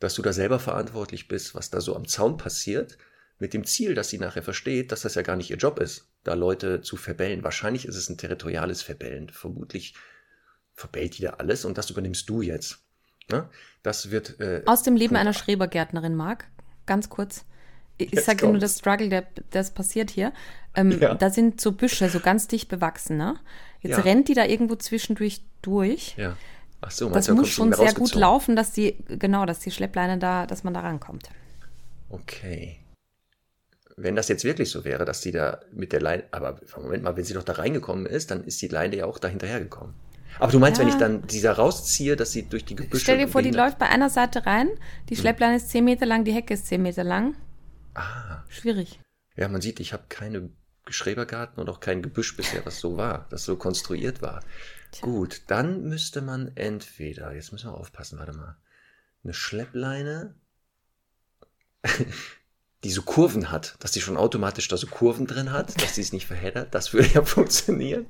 [0.00, 2.98] dass du da selber verantwortlich bist, was da so am Zaun passiert,
[3.38, 6.08] mit dem Ziel, dass sie nachher versteht, dass das ja gar nicht ihr Job ist,
[6.24, 7.44] da Leute zu verbellen.
[7.44, 9.28] Wahrscheinlich ist es ein territoriales Verbellen.
[9.30, 9.94] Vermutlich
[10.74, 12.78] verbellt die da alles und das übernimmst du jetzt.
[13.30, 13.48] Ne?
[13.82, 16.46] Das wird äh, Aus dem Leben einer Schrebergärtnerin, Marc,
[16.86, 17.44] ganz kurz.
[17.96, 20.32] Ich Jetzt sage dir nur das Struggle, der, das passiert hier.
[20.74, 21.14] Ähm, Ja.
[21.14, 23.16] Da sind so Büsche, so ganz dicht bewachsen.
[23.16, 23.36] Ne?
[23.80, 24.02] Jetzt Ja.
[24.02, 26.14] rennt die da irgendwo zwischendurch durch.
[26.16, 26.36] ja.
[26.80, 30.46] Ach so, Das muss schon sehr gut laufen, dass die, genau, dass die Schleppleine da,
[30.46, 31.28] dass man da rankommt.
[32.08, 32.78] Okay.
[33.96, 37.16] Wenn das jetzt wirklich so wäre, dass die da mit der Leine, aber Moment mal,
[37.16, 39.92] wenn sie doch da reingekommen ist, dann ist die Leine ja auch da hinterhergekommen.
[40.38, 40.94] Aber du meinst, wenn Ja.
[40.94, 43.02] ich dann dieser rausziehe, dass sie durch die Gebüsche.
[43.02, 44.68] Stell dir vor, die läuft bei einer Seite rein,
[45.08, 45.20] die Hm.
[45.22, 47.34] Schleppleine ist 10 Meter lang, die Hecke ist 10 Meter lang.
[47.94, 49.00] Ah, Schwierig.
[49.36, 50.48] ja, man sieht, ich habe keine
[50.94, 54.40] Schrebergarten und auch kein Gebüsch bisher, was so war, das so konstruiert war.
[55.00, 58.56] Gut, dann müsste man entweder, jetzt müssen wir aufpassen, warte mal,
[59.24, 60.34] eine Schleppleine,
[62.84, 66.00] die so Kurven hat, dass die schon automatisch da so Kurven drin hat, dass die
[66.00, 68.06] es nicht verheddert, das würde ja funktionieren.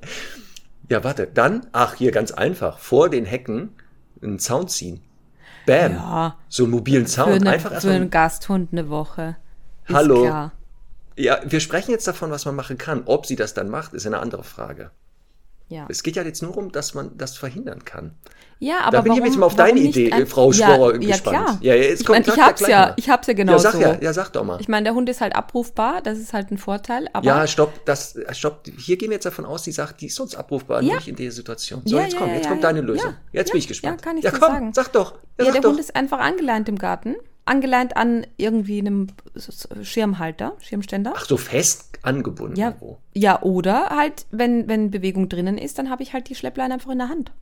[0.88, 3.74] Ja, warte, dann, ach, hier ganz einfach, vor den Hecken
[4.22, 5.02] einen Zaun ziehen.
[5.66, 5.92] Bam.
[5.92, 6.38] Ja.
[6.48, 7.32] So einen mobilen Für, Zaun.
[7.32, 9.36] eine, einfach für einen Gasthund eine Woche.
[9.86, 10.22] Hallo.
[10.22, 10.52] Klar.
[11.18, 13.02] Ja, wir sprechen jetzt davon, was man machen kann.
[13.06, 14.90] Ob sie das dann macht, ist eine andere Frage.
[15.70, 15.84] Ja.
[15.90, 18.14] Es geht ja jetzt nur um, dass man das verhindern kann.
[18.58, 20.92] Ja, aber da bin ich warum, jetzt mal auf deine Idee, ein- Frau ja, Sporer,
[20.94, 21.36] ja, gespannt.
[21.36, 21.58] Klar.
[21.60, 23.58] Ja, ja, jetzt ich kommt- meine, ich ja hab's ja, ich hab's ja genau ja,
[23.58, 23.80] sag so.
[23.80, 24.58] ja, ja, sag doch mal.
[24.60, 27.84] Ich meine, der Hund ist halt abrufbar, das ist halt ein Vorteil, aber ja, stopp,
[27.84, 28.62] das, stopp.
[28.78, 30.94] Hier gehen wir jetzt davon aus, sie sagt, die ist sonst abrufbar, Ja.
[30.94, 31.82] nicht in der Situation.
[31.84, 32.68] So, Ja, jetzt ja, komm, ja, jetzt ja, kommt ja.
[32.70, 33.10] deine Lösung.
[33.10, 34.00] Ja, Jetzt ja, bin ich gespannt.
[34.00, 34.72] ja, kann ich ja, komm, sagen.
[34.72, 35.12] sag doch.
[35.12, 35.70] Ja, ja, sag der doch.
[35.70, 37.14] Hund ist einfach angeleint im Garten,
[37.48, 39.08] angeleint an irgendwie einem
[39.82, 41.12] Schirmhalter, Schirmständer.
[41.16, 42.56] Ach so, fest angebunden.
[42.56, 42.74] ja,
[43.14, 46.90] ja, oder halt, wenn, wenn Bewegung drinnen ist, dann habe ich halt die Schleppleine einfach
[46.90, 47.32] in der Hand.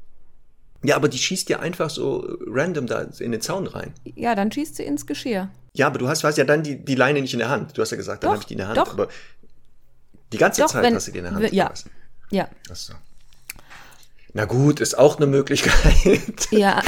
[0.82, 3.92] Ja, aber die schießt ja einfach so random da in den Zaun rein.
[4.14, 5.48] Ja, dann schießt sie ins Geschirr.
[5.74, 7.76] Ja, aber du hast, hast ja dann die, die Leine nicht in der Hand.
[7.76, 8.78] Du hast ja gesagt, dann habe ich die in der Hand.
[8.78, 8.92] doch.
[8.92, 9.08] Aber
[10.32, 11.52] die ganze Doch, Zeit wenn- hast du die in der Hand.
[11.52, 11.72] ja.
[12.30, 12.94] Ja, Ach so.
[14.36, 15.96] Na gut, ist auch eine Möglichkeit.
[16.50, 16.82] ja,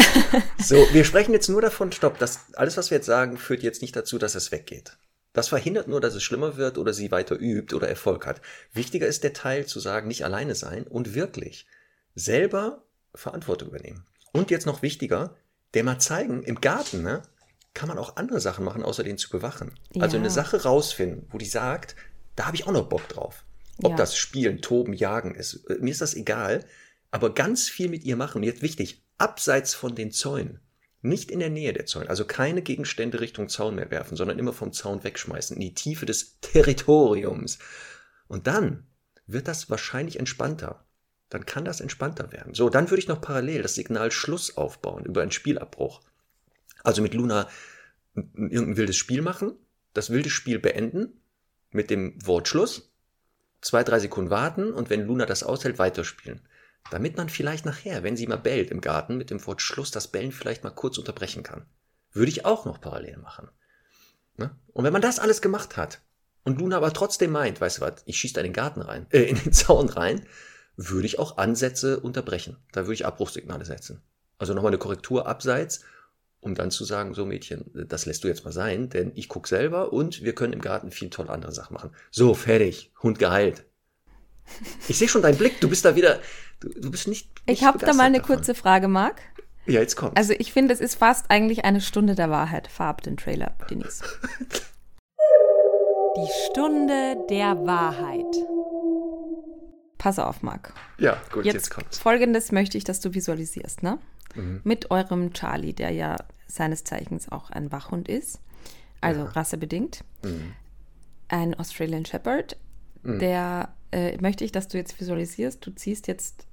[0.59, 3.81] So, wir sprechen jetzt nur davon, stopp, das, alles, was wir jetzt sagen, führt jetzt
[3.81, 4.99] nicht dazu, dass es weggeht.
[5.33, 8.43] Das verhindert nur, dass es schlimmer wird oder sie weiter übt oder Erfolg hat.
[8.75, 11.67] Wichtiger ist der Teil zu sagen, nicht alleine sein und wirklich
[12.15, 12.83] selber
[13.15, 14.05] Verantwortung übernehmen.
[14.33, 15.35] Und jetzt noch wichtiger,
[15.73, 17.23] der mal zeigen, im Garten, ne,
[17.73, 19.73] kann man auch andere Sachen machen, außer den zu bewachen.
[19.99, 20.21] Also Ja.
[20.23, 21.97] eine Sache rausfinden, wo die sagt,
[22.37, 23.43] da habe ich auch noch Bock drauf.
[23.83, 23.97] Ob Ja.
[23.97, 26.67] das Spielen, Toben, Jagen ist, äh, mir ist das egal,
[27.11, 28.39] aber ganz viel mit ihr machen.
[28.39, 30.61] Und jetzt wichtig, abseits von den Zäunen.
[31.01, 34.53] Nicht in der Nähe der Zäune, also keine Gegenstände Richtung Zaun mehr werfen, sondern immer
[34.53, 37.59] vom Zaun wegschmeißen, in die Tiefe des Territoriums.
[38.27, 38.87] Und dann
[39.27, 40.85] wird das wahrscheinlich entspannter.
[41.29, 42.55] Dann kann das entspannter werden.
[42.55, 46.01] So, dann würde ich noch parallel das Signal Schluss aufbauen über einen Spielabbruch.
[46.83, 47.49] Also mit Luna
[48.15, 49.53] irgendein wildes Spiel machen,
[49.93, 51.21] das wilde Spiel beenden,
[51.71, 52.93] mit dem Wort Schluss,
[53.61, 56.41] zwei, drei Sekunden warten und wenn Luna das aushält, weiterspielen.
[56.91, 60.09] Damit man vielleicht nachher, wenn sie mal bellt im Garten, mit dem Wort Schluss das
[60.09, 61.67] Bellen vielleicht mal kurz unterbrechen kann.
[62.13, 63.51] Würde ich auch noch parallel machen.
[64.37, 64.57] Ne?
[64.73, 66.01] Und wenn man das alles gemacht hat
[66.45, 69.07] und Luna aber trotzdem meint, weißt du was, ich schieße da in den Garten rein,
[69.11, 70.25] äh, in den Zaun rein,
[70.77, 72.57] würde ich auch Ansätze unterbrechen.
[72.73, 74.01] Da würde ich Abbruchsignale setzen.
[74.39, 75.81] Also nochmal eine Korrektur abseits,
[76.41, 79.49] um dann zu sagen, so Mädchen, das lässt du jetzt mal sein, denn ich gucke
[79.49, 81.91] selber und wir können im Garten viel tolle andere Sachen machen.
[82.13, 83.65] So, fertig, Hund geheilt.
[84.87, 86.21] Ich sehe schon deinen Blick, du bist da wieder,
[86.61, 87.29] du, du bist nicht.
[87.47, 88.37] nicht Ich habe da mal eine davon.
[88.37, 89.21] kurze Frage, Marc.
[89.67, 90.17] Ja, jetzt kommt.
[90.17, 92.69] Also ich finde, es ist fast eigentlich eine Stunde der Wahrheit.
[92.69, 94.03] Fahr ab den Trailer, Denise.
[96.17, 98.25] Die Stunde der Wahrheit.
[99.99, 100.73] Pass auf, Marc.
[100.99, 101.99] ja, gut, jetzt, Jetzt kommt's.
[101.99, 103.99] folgendes möchte ich, dass du visualisierst, ne?
[104.35, 104.61] Mhm.
[104.65, 108.41] Mit eurem Charlie, der ja seines Zeichens auch ein Wachhund ist,
[109.01, 110.05] also rassebedingt.
[110.23, 110.53] Mhm.
[111.29, 112.57] Ein Australian Shepherd,
[113.05, 116.47] der äh, möchte ich, dass du jetzt visualisierst, du ziehst jetzt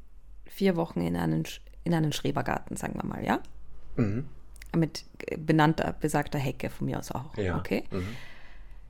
[0.45, 1.43] vier Wochen in einen,
[1.83, 3.39] in einen Schrebergarten, sagen wir mal, ja?
[3.95, 4.25] Mhm.
[4.75, 5.05] Mit
[5.37, 7.37] benannter, besagter Hecke von mir aus auch.
[7.37, 7.57] Ja.
[7.57, 7.83] Okay.
[7.91, 8.07] Mhm.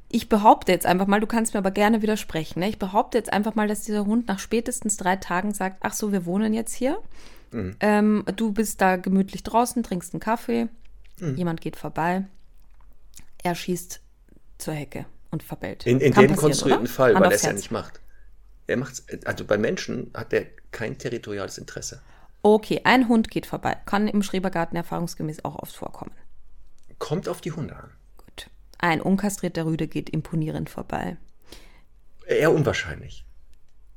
[0.09, 2.59] Ich behaupte jetzt einfach mal, du kannst mir aber gerne widersprechen.
[2.59, 2.69] Ne?
[2.69, 6.11] Ich behaupte jetzt einfach mal, dass dieser Hund nach spätestens drei Tagen sagt: Ach so,
[6.11, 6.99] wir wohnen jetzt hier.
[7.51, 7.75] Mhm.
[7.79, 10.67] Ähm, du bist da gemütlich draußen, trinkst einen Kaffee.
[11.19, 11.35] Mhm.
[11.35, 12.25] Jemand geht vorbei.
[13.43, 14.01] Er schießt
[14.57, 15.85] zur Hecke und verbellt.
[15.85, 16.93] In, in dem konstruierten oder?
[16.93, 17.99] Fall, Hand weil er es ja nicht macht.
[18.67, 20.45] Er macht's, also bei Menschen hat er
[20.75, 22.01] kein territoriales Interesse.
[22.43, 23.77] Okay, ein Hund geht vorbei.
[23.85, 26.11] Kann im Schrebergarten erfahrungsgemäß auch oft vorkommen.
[26.99, 27.89] Kommt auf die Hunde an.
[28.17, 28.49] Gut.
[28.77, 31.17] Ein unkastrierter Rüde geht imponierend vorbei.
[32.27, 33.25] Eher unwahrscheinlich.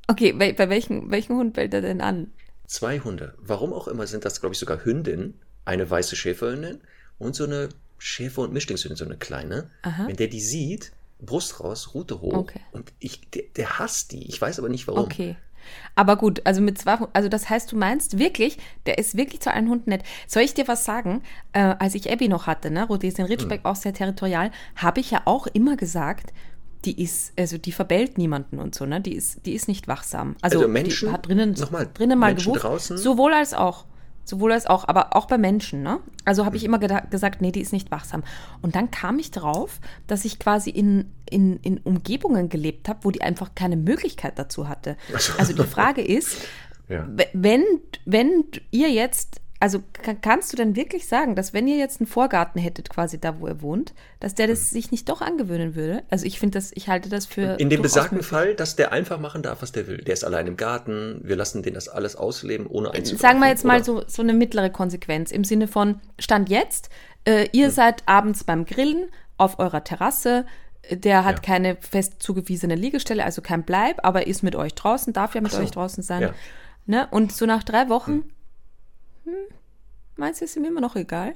[0.07, 2.33] Okay, bei, bei welchen, welchen Hund bellt er denn an?
[2.67, 3.35] Zwei Hunde.
[3.39, 5.39] Warum auch immer sind das, glaube ich, sogar Hündinnen.
[5.65, 6.81] Eine weiße Schäferhündin
[7.19, 7.69] und so eine
[7.99, 9.71] Schäfer- und Mischlingshündin, so eine kleine.
[9.83, 10.07] Aha.
[10.07, 12.33] Wenn der die sieht, Brust raus, Rute hoch.
[12.33, 12.61] Okay.
[12.73, 14.27] Und ich, der, der hasst die.
[14.29, 15.05] Ich weiß aber nicht warum.
[15.05, 15.37] Okay.
[15.95, 19.53] Aber gut, also mit zwei, also das heißt, du meinst wirklich, der ist wirklich zu
[19.53, 20.03] allen Hunden nett.
[20.27, 21.23] Soll ich dir was sagen?
[21.53, 23.33] Äh, als ich Abby noch hatte, ne, Rhodesien Hm.
[23.33, 26.33] Ridgeback auch sehr territorial, habe ich ja auch immer gesagt,
[26.85, 29.01] die ist, also die verbellt niemanden und so, ne?
[29.01, 30.37] Die ist, die ist nicht wachsam.
[30.43, 32.65] Also, Also Menschen- die hat drinnen, nochmal, drinnen mal Menschen gewusst.
[32.65, 32.99] draußen?
[32.99, 33.85] Sowohl als auch.
[34.29, 36.01] Sowohl als auch, aber auch bei Menschen, ne?
[36.25, 38.23] Also habe ich immer geda- gesagt, nee, die ist nicht wachsam.
[38.61, 43.11] Und dann kam ich drauf, dass ich quasi in, in, in Umgebungen gelebt habe, wo
[43.11, 44.97] die einfach keine Möglichkeit dazu hatte.
[45.39, 46.37] Also die Frage ist,
[46.89, 47.09] Ja.
[47.33, 47.65] wenn,
[48.05, 52.07] wenn ihr jetzt, also ka- kannst du denn wirklich sagen, dass wenn ihr jetzt einen
[52.07, 56.05] Vorgarten hättet, quasi da, wo ihr wohnt, dass der das sich nicht doch angewöhnen würde?
[56.11, 57.59] Also ich finde das, ich halte das für.
[57.59, 58.29] In dem besagten möglich.
[58.31, 59.99] Fall, dass der einfach machen darf, was der will.
[59.99, 61.21] Der ist allein im Garten.
[61.25, 63.19] Wir lassen den das alles ausleben, ohne einzugreifen.
[63.19, 66.89] Sagen wir jetzt mal Oder- so, so eine mittlere Konsequenz im Sinne von Stand jetzt,
[67.25, 67.49] äh, Hm.
[67.53, 70.47] ihr seid abends beim Grillen auf eurer Terrasse.
[70.91, 71.43] Der hat Ja.
[71.43, 75.51] keine fest zugewiesene Liegestelle, also kein Bleib, aber ist mit euch draußen, darf ja mit
[75.53, 75.61] so.
[75.61, 76.23] euch draußen sein.
[76.23, 76.31] Ja.
[76.87, 77.09] Ne?
[77.11, 78.25] Und so nach drei Wochen, hm,
[80.17, 81.35] meinst du, ist ihm immer noch egal?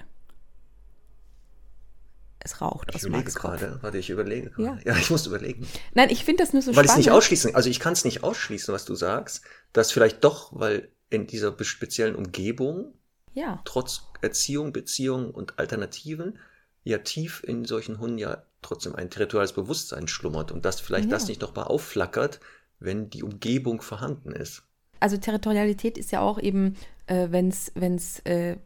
[2.45, 3.03] Es raucht Ich aus
[3.34, 3.59] Kopf.
[3.61, 3.78] gerade.
[3.82, 4.74] Warte, ich überlege Ja.
[4.74, 4.82] gerade.
[4.88, 4.97] Ja.
[4.97, 5.66] ich muss überlegen.
[5.95, 7.07] Nein, ich finde das nur so weil ich es spannend.
[7.07, 10.90] nicht ausschließen, also ich kann es nicht ausschließen, was du sagst, dass vielleicht doch, weil
[11.09, 12.95] in dieser speziellen Umgebung,
[13.34, 13.61] ja.
[13.64, 16.38] trotz Erziehung, Beziehung und Alternativen,
[16.84, 21.11] ja tief in solchen Hunden ja trotzdem ein territoriales Bewusstsein schlummert und dass vielleicht Ja.
[21.12, 22.40] das nicht doch mal aufflackert,
[22.80, 24.64] wenn die Umgebung vorhanden ist.
[25.03, 26.76] Also Territorialität ist ja auch eben,
[27.07, 28.57] äh, wenn es wenn's, äh,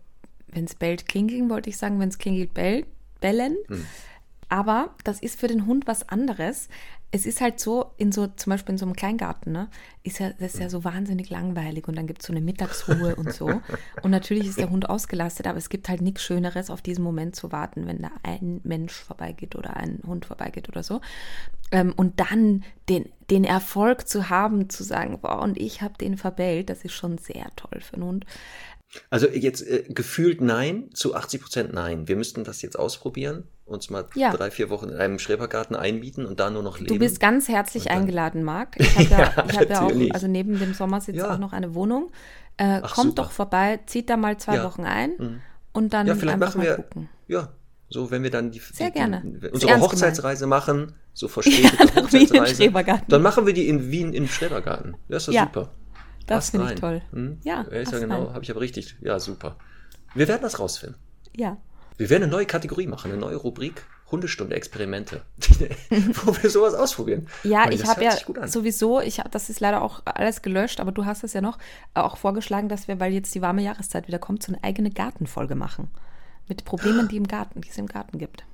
[0.49, 2.84] wenn's bellt, klingeln, wollte ich sagen, wenn es klingelt, bell,
[3.20, 3.57] bellen.
[3.68, 3.87] Hm.
[4.49, 6.68] Aber das ist für den Hund was anderes.
[7.11, 9.68] Es ist halt so, in so, zum Beispiel in so einem Kleingarten, ne,
[10.03, 13.14] ist ja, das ist ja so wahnsinnig langweilig und dann gibt es so eine Mittagsruhe
[13.16, 13.61] und so.
[14.03, 17.34] Und natürlich ist der Hund ausgelastet, aber es gibt halt nichts Schöneres, auf diesen Moment
[17.34, 21.01] zu warten, wenn da ein Mensch vorbeigeht oder ein Hund vorbeigeht oder so.
[21.72, 26.16] Ähm, und dann den, den Erfolg zu haben, zu sagen, boah, und ich habe den
[26.16, 28.26] verbellt, das ist schon sehr toll für einen Hund.
[29.11, 32.09] Also jetzt äh, gefühlt nein, zu 80 Prozent nein.
[32.09, 34.30] Wir müssten das jetzt ausprobieren, uns mal Ja.
[34.32, 36.89] drei, vier Wochen in einem Schrebergarten einmieten und da nur noch leben.
[36.95, 38.76] Du bist ganz herzlich dann- eingeladen, Marc.
[38.80, 41.34] Ich habe ja, Ja, ich hab ja auch, also neben dem Sommersitz Ja.
[41.34, 42.11] auch noch eine Wohnung.
[42.59, 43.22] Äh, Ach, kommt super.
[43.24, 44.64] doch vorbei, zieht da mal zwei Ja.
[44.64, 45.41] Wochen ein Mhm.
[45.72, 47.09] und dann Ja, vielleicht einfach machen mal wir, gucken.
[47.28, 47.53] ja,
[47.91, 49.22] so wenn wir dann die, Sehr gerne.
[49.24, 53.68] die, unsere Hochzeitsreise machen, so Ja, verspätete nach Wien im Hochzeitsreise, dann machen wir die
[53.68, 54.97] in Wien im Schrebergarten.
[55.09, 55.70] Das ist Ja, super.
[56.27, 57.03] Das finde ich toll.
[57.12, 57.39] Hm?
[57.45, 58.97] Ja, ja, ist ja genau, habe ich aber richtig.
[59.01, 59.57] Ja, super.
[60.14, 60.99] Wir werden das rausfinden.
[61.37, 61.59] Ja.
[61.99, 65.22] Wir werden eine neue Kategorie machen, eine neue Rubrik, Hundestunde Experimente,
[66.24, 67.27] wo wir sowas ausprobieren.
[67.43, 68.16] Ja, Weil ich habe ja
[68.47, 71.59] sowieso, ich habe, das ist leider auch alles gelöscht, aber du hast es ja noch
[71.95, 74.91] äh, auch vorgeschlagen, dass wir, weil jetzt die warme Jahreszeit wieder kommt, so eine eigene
[74.91, 75.89] Gartenfolge machen.
[76.49, 78.45] Mit Problemen, die im Garten, die es im Garten gibt.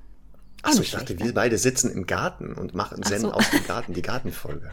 [0.63, 3.33] Achso, ich dachte, wir beide sitzen im Garten und machen Zen so.
[3.33, 4.71] aus dem Garten, die Gartenfolge.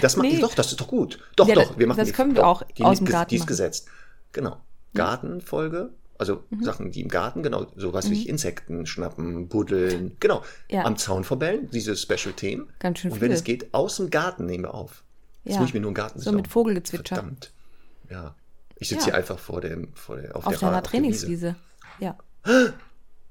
[0.00, 0.40] Das macht nee.
[0.40, 1.18] doch, das ist doch gut.
[1.36, 3.30] Doch, ja, doch, wir machen das die, können wir auch die, aus dem Garten.
[3.30, 3.88] Die ist gesetzt.
[4.32, 4.58] Genau.
[4.94, 6.64] Gartenfolge, also mhm.
[6.64, 8.12] Sachen, die im Garten, genau, sowas mhm.
[8.12, 10.42] wie Insekten schnappen, buddeln, genau.
[10.70, 10.84] Ja.
[10.84, 12.70] Am Zaun verbellen, diese Special-Themen.
[12.78, 15.04] Ganz schön Und wenn es geht, aus dem Garten nehmen wir auf.
[15.44, 15.60] Jetzt ja.
[15.60, 17.16] muss ich mir nur einen Garten So mit Vogelgezwitscher.
[17.16, 17.52] Verdammt.
[18.10, 18.36] Ja.
[18.76, 19.06] Ich sitze ja.
[19.06, 21.56] hier einfach vor dem, vor der, auf, auf der deiner Trainingswiese.
[21.98, 22.16] Ja.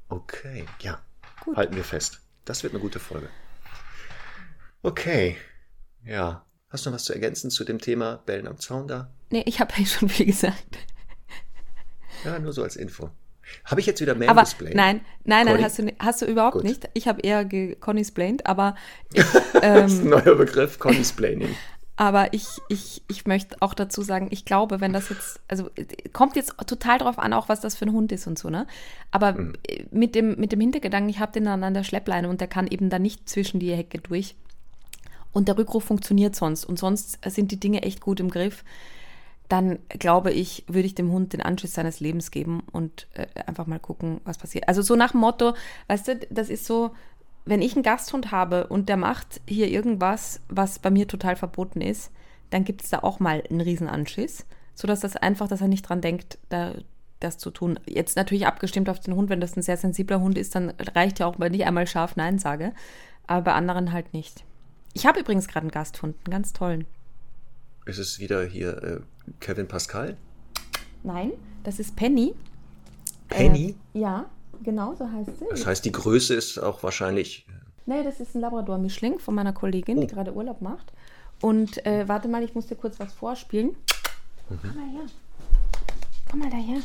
[0.09, 0.99] Okay, ja.
[1.39, 1.55] Gut.
[1.55, 2.19] Halten wir fest.
[2.43, 3.29] Das wird eine gute Folge.
[4.83, 5.37] Okay.
[6.05, 6.45] Ja.
[6.69, 9.11] Hast du noch was zu ergänzen zu dem Thema Bellen am Zaun da?
[9.29, 10.77] Nee, ich habe ja schon viel gesagt.
[12.23, 13.09] Ja, nur so als Info.
[13.65, 14.73] Habe ich jetzt wieder mehr Display?
[14.73, 16.63] Nein, nein, nein, hast du, hast du überhaupt Gut.
[16.63, 16.89] nicht.
[16.93, 17.45] Ich habe eher
[17.75, 18.75] Conny's Blamed, aber.
[19.13, 19.25] Ich,
[19.55, 21.53] ähm, das ist ein neuer Begriff, Conny's Blaming.
[21.97, 25.69] Aber ich, ich, ich möchte auch dazu sagen, ich glaube, wenn das jetzt, also
[26.13, 28.65] kommt jetzt total drauf an, auch was das für ein Hund ist und so, ne?
[29.11, 29.53] Aber mhm.
[29.91, 32.67] mit, dem, mit dem Hintergedanken, ich habe den dann an der Schleppleine und der kann
[32.67, 34.35] eben da nicht zwischen die Hecke durch.
[35.33, 36.65] Und der Rückruf funktioniert sonst.
[36.65, 38.63] Und sonst sind die Dinge echt gut im Griff.
[39.47, 43.67] Dann glaube ich, würde ich dem Hund den Anschluss seines Lebens geben und äh, einfach
[43.67, 44.67] mal gucken, was passiert.
[44.67, 45.53] Also so nach dem Motto,
[45.87, 46.91] weißt du, das ist so,
[47.45, 51.81] wenn ich einen Gasthund habe und der macht hier irgendwas, was bei mir total verboten
[51.81, 52.11] ist,
[52.49, 56.01] dann gibt es da auch mal einen Riesenanschiss, sodass das einfach, dass er nicht dran
[56.01, 56.73] denkt, da,
[57.19, 57.79] das zu tun.
[57.85, 61.19] Jetzt natürlich abgestimmt auf den Hund, wenn das ein sehr sensibler Hund ist, dann reicht
[61.19, 62.73] ja auch, wenn ich einmal scharf Nein sage,
[63.27, 64.43] aber bei anderen halt nicht.
[64.93, 66.85] Ich habe übrigens gerade einen Gasthund, einen ganz tollen.
[67.85, 68.99] Ist es wieder hier äh,
[69.39, 70.17] Kevin Pascal?
[71.03, 71.31] Nein,
[71.63, 72.35] das ist Penny.
[73.29, 73.75] Penny?
[73.93, 74.29] Äh, ja,
[74.63, 75.45] Genau, so heißt sie.
[75.49, 77.45] Das heißt, die Größe ist auch wahrscheinlich.
[77.85, 80.01] Nee, das ist ein Labrador-Mischling von meiner Kollegin, oh.
[80.01, 80.93] die gerade Urlaub macht.
[81.41, 83.69] Und äh, warte mal, ich muss dir kurz was vorspielen.
[84.49, 84.59] Mhm.
[84.61, 85.05] Komm mal her.
[86.29, 86.81] Komm mal daher.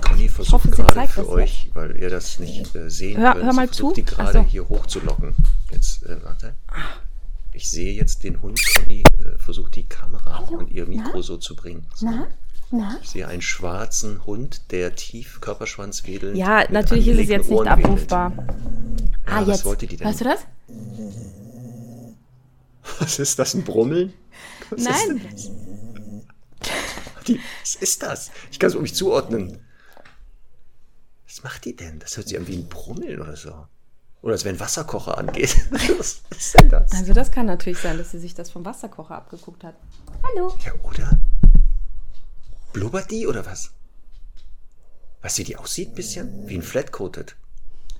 [0.00, 1.74] Conny versucht hoffe, gerade für euch, jetzt.
[1.74, 3.92] weil ihr das nicht äh, sehen hör, könnt, hör mal zu.
[3.92, 4.42] die gerade so.
[4.42, 5.34] hier hochzulocken.
[5.70, 6.54] Jetzt, äh, warte.
[7.52, 8.58] Ich sehe jetzt den Hund.
[8.74, 10.58] Conny äh, versucht die Kamera Hallo?
[10.58, 11.22] und ihr Mikro Na?
[11.22, 11.86] so zu bringen.
[11.94, 12.06] So.
[12.06, 12.26] Na?
[12.70, 12.98] Na?
[13.02, 16.36] Ich sehe einen schwarzen Hund, der tief Körperschwanz wedelt.
[16.36, 18.32] Ja, natürlich ist es jetzt nicht Ohren abrufbar.
[18.36, 18.44] Ja,
[19.26, 19.64] ah, was jetzt.
[19.66, 20.08] wollte die denn?
[20.08, 20.40] Weißt du das?
[22.98, 24.14] Was ist das, ein Brummeln?
[24.70, 25.20] Was Nein.
[25.34, 25.50] Ist
[27.28, 28.30] die, was ist das?
[28.50, 29.58] Ich kann es um mich zuordnen.
[31.32, 31.98] Was macht die denn?
[31.98, 33.54] Das hört sich an wie ein Brummeln oder so.
[34.20, 35.56] Oder als wenn ein Wasserkocher angeht.
[35.98, 36.92] was ist denn das?
[36.92, 39.74] Also das kann natürlich sein, dass sie sich das vom Wasserkocher abgeguckt hat.
[40.22, 40.54] Hallo.
[40.62, 41.18] Ja, oder?
[42.74, 43.70] Blubbert die oder was?
[45.22, 46.48] Was wie die aussieht ein bisschen?
[46.48, 47.34] Wie ein Flatcoated.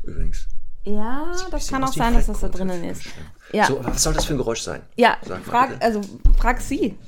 [0.03, 0.47] Übrigens.
[0.85, 3.05] Ja, das kann auch sein, dass das da drinnen ist.
[3.53, 3.65] Ja.
[3.65, 4.83] So, was soll das für ein Geräusch sein?
[4.97, 6.03] Ja, frag, also
[6.37, 6.99] frag sie.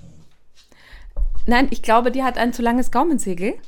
[1.45, 3.59] Nein, ich glaube, die hat ein zu langes Gaumensegel.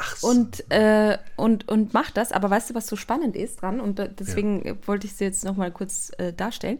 [0.00, 0.28] Ach so.
[0.28, 2.30] Und, äh, und, und macht das.
[2.30, 3.80] Aber weißt du, was so spannend ist dran?
[3.80, 4.74] Und deswegen ja.
[4.86, 6.78] wollte ich sie jetzt nochmal kurz äh, darstellen.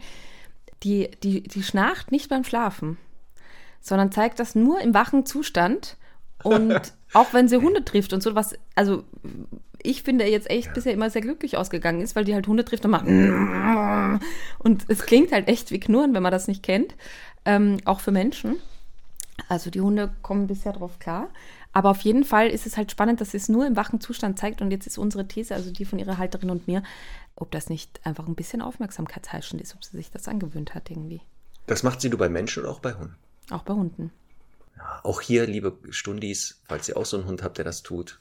[0.85, 2.97] Die, die, die schnarcht nicht beim Schlafen,
[3.81, 5.97] sondern zeigt das nur im wachen Zustand
[6.45, 6.81] und
[7.13, 9.03] auch wenn sie Hunde trifft und so, was, also
[9.83, 10.73] ich finde jetzt echt ja.
[10.73, 13.07] bisher immer sehr glücklich ausgegangen ist, weil die halt Hunde trifft und macht.
[14.59, 16.95] Und es klingt halt echt wie Knurren, wenn man das nicht kennt.
[17.45, 18.57] Ähm, auch für Menschen.
[19.49, 21.29] Also die Hunde kommen bisher drauf klar.
[21.73, 24.63] Aber auf jeden Fall ist es halt spannend, dass es nur im wachen Zustand zeigt.
[24.63, 26.83] Und jetzt ist unsere These, also die von ihrer Halterin und mir,
[27.37, 31.21] ob das nicht einfach ein bisschen aufmerksamkeitsheischend ist, ob sie sich das angewöhnt hat irgendwie.
[31.67, 33.17] Das macht sie nur bei Menschen oder auch bei Hunden?
[33.51, 34.11] Auch bei Hunden.
[34.77, 38.21] Ja, auch hier, liebe Stundis, falls ihr auch so einen Hund habt, der das tut,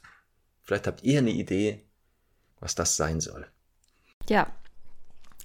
[0.63, 1.83] vielleicht habt ihr eine Idee,
[2.59, 3.47] was das sein soll.
[4.29, 4.47] Ja,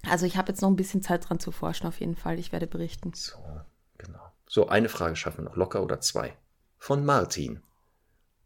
[0.08, 2.38] also ich habe jetzt noch ein bisschen Zeit dran zu forschen, auf jeden Fall.
[2.38, 3.12] Ich werde berichten.
[3.14, 3.38] So,
[3.98, 4.32] genau.
[4.48, 6.36] So, eine Frage schaffen wir noch locker oder zwei.
[6.78, 7.62] Von Martin.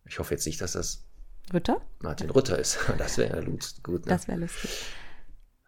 [0.09, 1.04] Ich hoffe jetzt nicht, dass das
[1.52, 1.80] Rütter?
[2.00, 2.78] Martin Rütter ist.
[2.98, 3.44] Das wäre ja
[3.82, 4.07] gut.
[4.07, 4.11] Ne?
[4.11, 4.70] Das wäre lustig.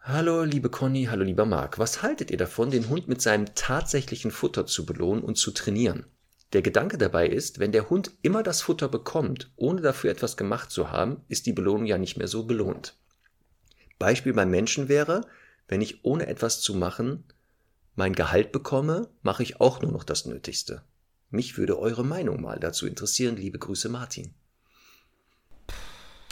[0.01, 1.77] Hallo, liebe Conny, hallo, lieber Marc.
[1.77, 6.05] Was haltet ihr davon, den Hund mit seinem tatsächlichen Futter zu belohnen und zu trainieren?
[6.53, 10.71] Der Gedanke dabei ist, wenn der Hund immer das Futter bekommt, ohne dafür etwas gemacht
[10.71, 12.97] zu haben, ist die Belohnung ja nicht mehr so belohnt.
[13.99, 15.27] Beispiel beim Menschen wäre,
[15.67, 17.25] wenn ich ohne etwas zu machen
[17.95, 20.81] mein Gehalt bekomme, mache ich auch nur noch das Nötigste.
[21.29, 23.35] Mich würde eure Meinung mal dazu interessieren.
[23.35, 24.33] Liebe Grüße, Martin.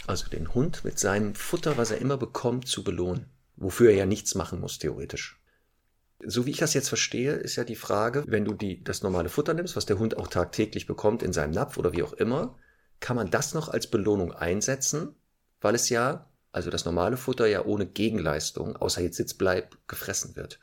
[0.06, 3.26] Also den Hund mit seinem Futter, was er immer bekommt, zu belohnen.
[3.56, 5.40] Wofür er ja nichts machen muss, theoretisch.
[6.24, 9.28] So wie ich das jetzt verstehe, ist ja die Frage, wenn du die, das normale
[9.28, 12.56] Futter nimmst, was der Hund auch tagtäglich bekommt in seinem Napf oder wie auch immer,
[12.98, 15.14] kann man das noch als Belohnung einsetzen,
[15.60, 20.58] weil es ja, also das normale Futter ja ohne Gegenleistung, außer jetzt Sitzbleib, gefressen wird.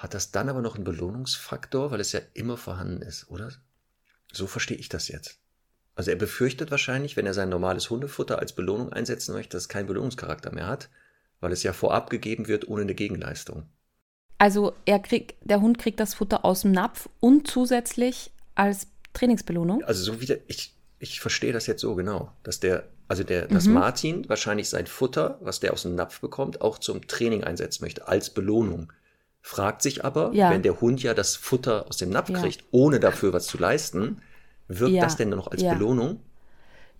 [0.00, 3.50] Hat das dann aber noch einen Belohnungsfaktor, weil es ja immer vorhanden ist, oder?
[4.32, 5.38] So verstehe ich das jetzt.
[5.94, 9.68] Also er befürchtet wahrscheinlich, wenn er sein normales Hundefutter als Belohnung einsetzen möchte, dass es
[9.68, 10.88] keinen Belohnungscharakter mehr hat.
[11.42, 13.62] weil es ja vorab gegeben wird ohne eine Gegenleistung.
[14.36, 19.82] Also er kriegt, der Hund kriegt das Futter aus dem Napf und zusätzlich als Trainingsbelohnung.
[19.84, 23.48] Also so wie der, ich, ich verstehe das jetzt so genau, dass der, also der,
[23.48, 23.72] dass Mhm.
[23.72, 28.06] Martin wahrscheinlich sein Futter, was der aus dem Napf bekommt, auch zum Training einsetzen möchte,
[28.06, 28.92] als Belohnung.
[29.42, 30.50] Fragt sich aber, Ja.
[30.50, 32.38] wenn der Hund ja das Futter aus dem Napf Ja.
[32.40, 34.20] kriegt, ohne dafür was zu leisten,
[34.68, 35.02] wirkt Ja.
[35.02, 35.62] das denn noch als.
[35.62, 36.20] Belohnung?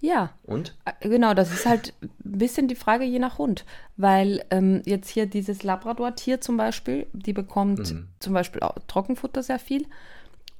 [0.02, 0.74] Ja, Und?
[0.86, 3.66] äh, genau, das ist halt ein bisschen die Frage je nach Hund.
[3.98, 8.08] Weil ähm, jetzt hier dieses Labrador-Tier zum Beispiel, die bekommt Mhm.
[8.18, 9.86] zum Beispiel auch Trockenfutter sehr viel.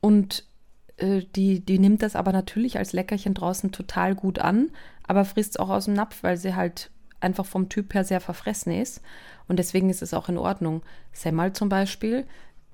[0.02, 0.44] Und
[0.98, 4.70] äh, die, die nimmt das aber natürlich als Leckerchen draußen total gut an,
[5.06, 8.20] aber frisst es auch aus dem Napf, weil sie halt einfach vom Typ her sehr
[8.20, 9.00] verfressen ist.
[9.50, 10.82] Und deswegen ist es auch in Ordnung.
[11.12, 12.24] Semmel zum Beispiel,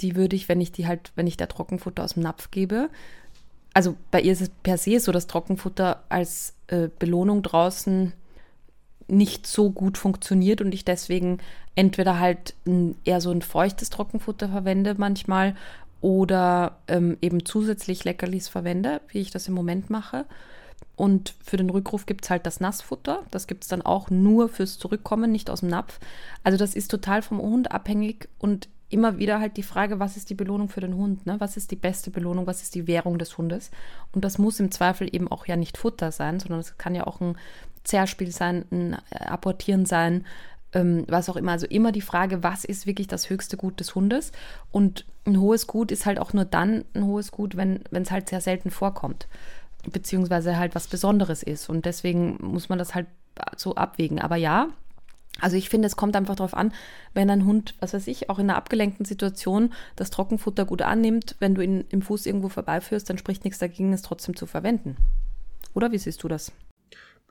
[0.03, 2.91] die würde ich, wenn ich die halt, wenn ich der Trockenfutter aus dem Napf gebe,
[3.73, 8.13] also bei ihr ist es per se so, dass Trockenfutter als äh, Belohnung draußen
[9.09, 11.39] nicht so gut funktioniert und ich deswegen
[11.77, 15.57] entweder halt ein, eher so ein feuchtes Trockenfutter verwende manchmal
[16.03, 20.27] oder ähm, eben zusätzlich Leckerlis verwende, wie ich das im Moment mache.
[20.97, 23.23] Und für den Rückruf gibt es halt das Nassfutter.
[23.31, 26.01] Das gibt es dann auch nur fürs Zurückkommen, nicht aus dem Napf.
[26.43, 30.31] Also das ist total vom Hund abhängig und immer wieder halt die Frage, was ist
[30.31, 31.27] die Belohnung für den Hund?
[31.27, 31.37] Ne?
[31.39, 32.47] Was ist die beste Belohnung?
[32.47, 33.71] Was ist die Währung des Hundes?
[34.13, 37.07] Und das muss im Zweifel eben auch ja nicht Futter sein, sondern es kann ja
[37.07, 37.37] auch ein
[37.85, 40.25] Zerspiel sein, ein äh, Apportieren sein,
[40.73, 41.53] ähm, was auch immer.
[41.53, 44.33] Also immer die Frage, was ist wirklich das höchste Gut des Hundes?
[44.71, 48.29] Und ein hohes Gut ist halt auch nur dann ein hohes Gut, wenn es halt
[48.29, 49.27] sehr selten vorkommt
[49.93, 51.69] beziehungsweise halt was Besonderes ist.
[51.69, 53.07] Und deswegen muss man das halt
[53.57, 54.21] so abwägen.
[54.21, 54.69] Aber ja,
[55.41, 56.73] also ich finde, es kommt einfach darauf an,
[57.13, 61.37] wenn ein Hund, was weiß ich, auch in einer abgelenkten Situation das Trockenfutter gut annimmt,
[61.41, 64.97] wenn du ihn im Fuß irgendwo vorbeiführst, dann spricht nichts dagegen, es trotzdem zu verwenden.
[65.75, 66.53] Oder wie siehst du das?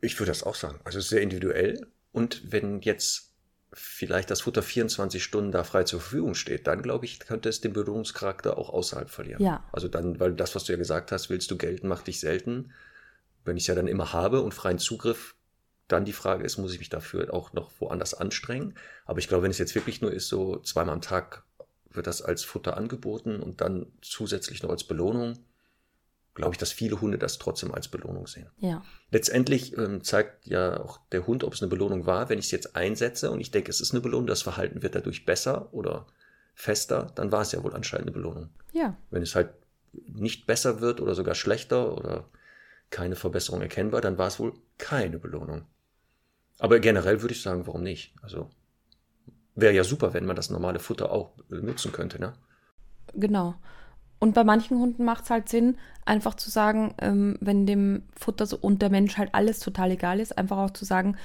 [0.02, 0.80] Ich würde das auch sagen.
[0.84, 1.88] Also sehr individuell.
[2.12, 3.35] Und wenn jetzt
[3.76, 7.62] vielleicht das Futter 24 Stunden da frei zur Verfügung steht, dann glaube ich, könnte es
[7.62, 9.42] den Belohnungscharakter auch außerhalb verlieren.
[9.44, 9.64] Ja.
[9.72, 12.72] Also dann, weil das, was du ja gesagt hast, willst du gelten, macht dich selten.
[13.44, 15.36] Wenn ich es ja dann immer habe und freien Zugriff,
[15.88, 18.76] dann die Frage ist, muss ich mich dafür auch noch woanders anstrengen?
[19.06, 21.44] Aber ich glaube, wenn es jetzt wirklich nur ist, so zweimal am Tag
[21.92, 25.38] wird das als Futter angeboten und dann zusätzlich noch als Belohnung,
[26.36, 28.50] glaube ich, dass viele Hunde das trotzdem als Belohnung sehen.
[28.58, 28.84] Ja.
[29.10, 32.30] Letztendlich ähm, zeigt ja auch der Hund, ob es eine Belohnung war.
[32.30, 34.96] Wenn ich es jetzt einsetze und ich denke, es ist eine Belohnung, das Verhalten wird
[34.96, 36.06] dadurch besser oder
[36.54, 38.50] fester, dann war es ja wohl anscheinend eine Belohnung.
[38.74, 38.98] Ja.
[39.10, 39.50] Wenn es halt
[40.08, 42.30] nicht besser wird oder sogar schlechter oder
[42.90, 45.66] keine Verbesserung erkennbar, dann war es wohl keine Belohnung.
[46.60, 48.14] Aber generell würde ich sagen, warum nicht?
[48.22, 48.50] Also
[49.56, 52.34] wäre ja super, wenn man das normale Futter auch äh, nutzen könnte, ne?
[53.14, 53.56] Genau.
[54.20, 58.46] Und bei manchen Hunden macht es halt Sinn, einfach zu sagen, ähm, wenn dem Futter
[58.46, 61.18] so und der Mensch halt alles total egal ist, einfach auch zu sagen,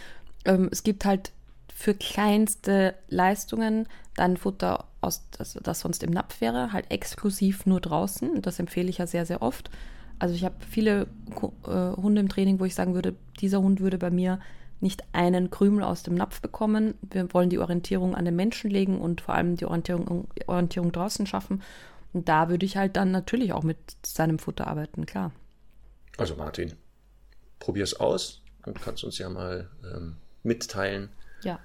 [0.45, 1.33] ähm, es gibt halt
[1.75, 3.87] für kleinste Leistungen
[4.17, 8.29] dann Futter, aus, das, das sonst im Napf wäre, halt exklusiv nur draußen.
[8.29, 9.71] Und das empfehle ich ja sehr, sehr oft.
[10.19, 11.07] Also ich habe viele
[11.65, 14.41] äh, Hunde im Training, wo ich sagen würde, dieser Hund würde bei mir
[14.81, 16.95] nicht einen Krümel aus dem Napf bekommen.
[17.01, 21.27] Wir wollen die Orientierung an den Menschen legen und vor allem die Orientierung, Orientierung draußen
[21.27, 21.63] schaffen.
[22.13, 25.33] Und da würde ich halt dann natürlich auch mit seinem Futter arbeiten, klar.
[26.19, 26.75] Also Martin,
[27.59, 31.11] probier's aus und kannst uns ja mal ähm, mitteilen,
[31.43, 31.61] Ja.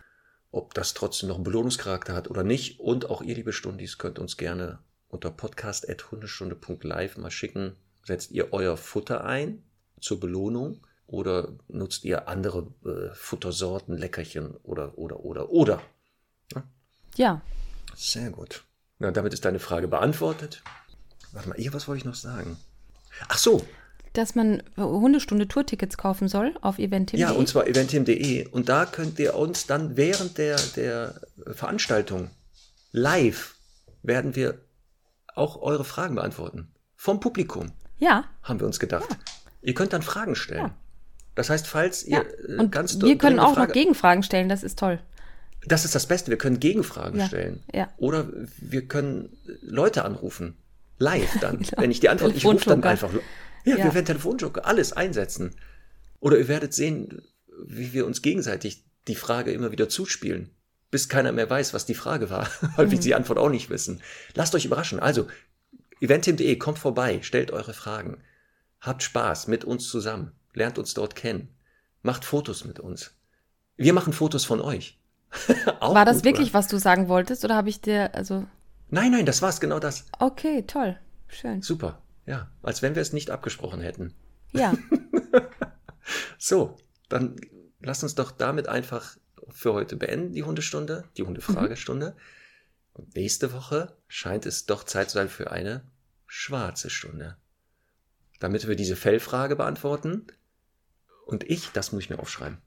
[0.51, 2.79] ob das trotzdem noch einen Belohnungscharakter hat oder nicht.
[2.79, 4.79] Und auch ihr, liebe Stundis, könnt uns gerne
[5.09, 7.75] unter podcast.hundestunde.live mal schicken.
[8.03, 9.63] Setzt ihr euer Futter ein
[9.99, 15.81] zur Belohnung oder nutzt ihr andere äh, Futtersorten, Leckerchen oder, oder, oder, oder?
[17.15, 17.41] Ja,
[17.95, 18.64] Sehr gut.
[18.99, 20.63] Na, damit ist deine Frage beantwortet.
[21.33, 22.57] Warte mal, ihr, was wollte ich noch sagen?
[23.27, 23.65] Ach so,
[24.17, 27.19] dass man Hundestunde Tourtickets kaufen soll auf eventim.de.
[27.19, 28.47] Ja, und zwar eventim.de.
[28.47, 31.15] Und da könnt ihr uns dann während der, der
[31.51, 32.29] Veranstaltung
[32.91, 33.55] live
[34.03, 34.59] werden wir
[35.35, 36.71] auch eure Fragen beantworten.
[36.95, 39.05] Vom Publikum, Ja, haben wir uns gedacht.
[39.61, 40.67] Ihr könnt dann Fragen stellen.
[40.67, 40.77] Ja.
[41.35, 42.21] Das heißt, falls ja.
[42.21, 44.99] ihr äh, Und ganz wir können auch Frage, noch Gegenfragen stellen, das ist toll.
[45.67, 47.63] Das ist das Beste, wir können Gegenfragen Ja, stellen.
[47.73, 47.89] ja.
[47.97, 49.29] Oder wir können
[49.61, 50.55] Leute anrufen.
[50.97, 51.57] Live dann.
[51.59, 51.71] Genau.
[51.77, 53.11] Wenn ich die Antwort, ich rufe dann einfach.
[53.65, 53.83] Ja, Ja.
[53.85, 55.55] wir werden Telefonjoker, alles einsetzen.
[56.19, 57.21] Oder ihr werdet sehen,
[57.65, 60.49] wie wir uns gegenseitig die Frage immer wieder zuspielen,
[60.91, 62.91] bis keiner mehr weiß, was die Frage war, weil Mhm.
[62.91, 64.01] wir die Antwort auch nicht wissen.
[64.35, 64.99] Lasst euch überraschen.
[64.99, 65.27] Also,
[66.01, 68.17] eventim.de, kommt vorbei, stellt eure Fragen.
[68.81, 70.31] Habt Spaß mit uns zusammen.
[70.53, 71.49] Lernt uns dort kennen.
[72.01, 73.11] Macht Fotos mit uns.
[73.77, 74.99] Wir machen Fotos von euch.
[75.79, 76.59] War das wirklich, oder?
[76.59, 78.45] was du sagen wolltest oder habe ich dir, also,
[78.89, 80.05] Nein, nein, das war's, genau das.
[80.19, 81.61] okay, toll, schön.
[81.61, 82.01] Super.
[82.25, 84.13] Ja, als wenn wir es nicht abgesprochen hätten.
[84.51, 84.73] Ja,
[86.37, 86.77] So,
[87.09, 87.35] dann
[87.79, 89.17] lasst uns doch damit einfach
[89.49, 92.11] für heute beenden, die Hundestunde, die Hundefragestunde.
[92.11, 92.15] Mhm.
[92.93, 95.83] Und nächste Woche scheint es doch Zeit zu sein für eine
[96.27, 97.37] schwarze Stunde.
[98.39, 100.27] Damit wir diese Fellfrage beantworten.
[101.25, 102.59] Und ich, das muss ich mir aufschreiben.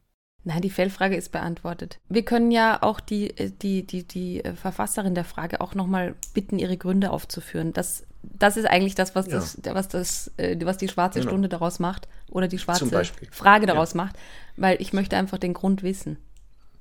[0.45, 1.99] Nein, die Fellfrage ist beantwortet.
[2.09, 6.15] Wir können ja auch die, äh, die, die, die äh, Verfasserin der Frage auch nochmal
[6.33, 7.73] bitten, ihre Gründe aufzuführen.
[7.73, 9.75] Das, das ist eigentlich das, was, das, ja.
[9.75, 11.31] was, das, äh, was die schwarze genau.
[11.31, 12.87] Stunde daraus macht oder die schwarze
[13.31, 13.99] Frage daraus ja.
[13.99, 14.17] macht,
[14.57, 16.19] weil ich möchte einfach den Grund wissen.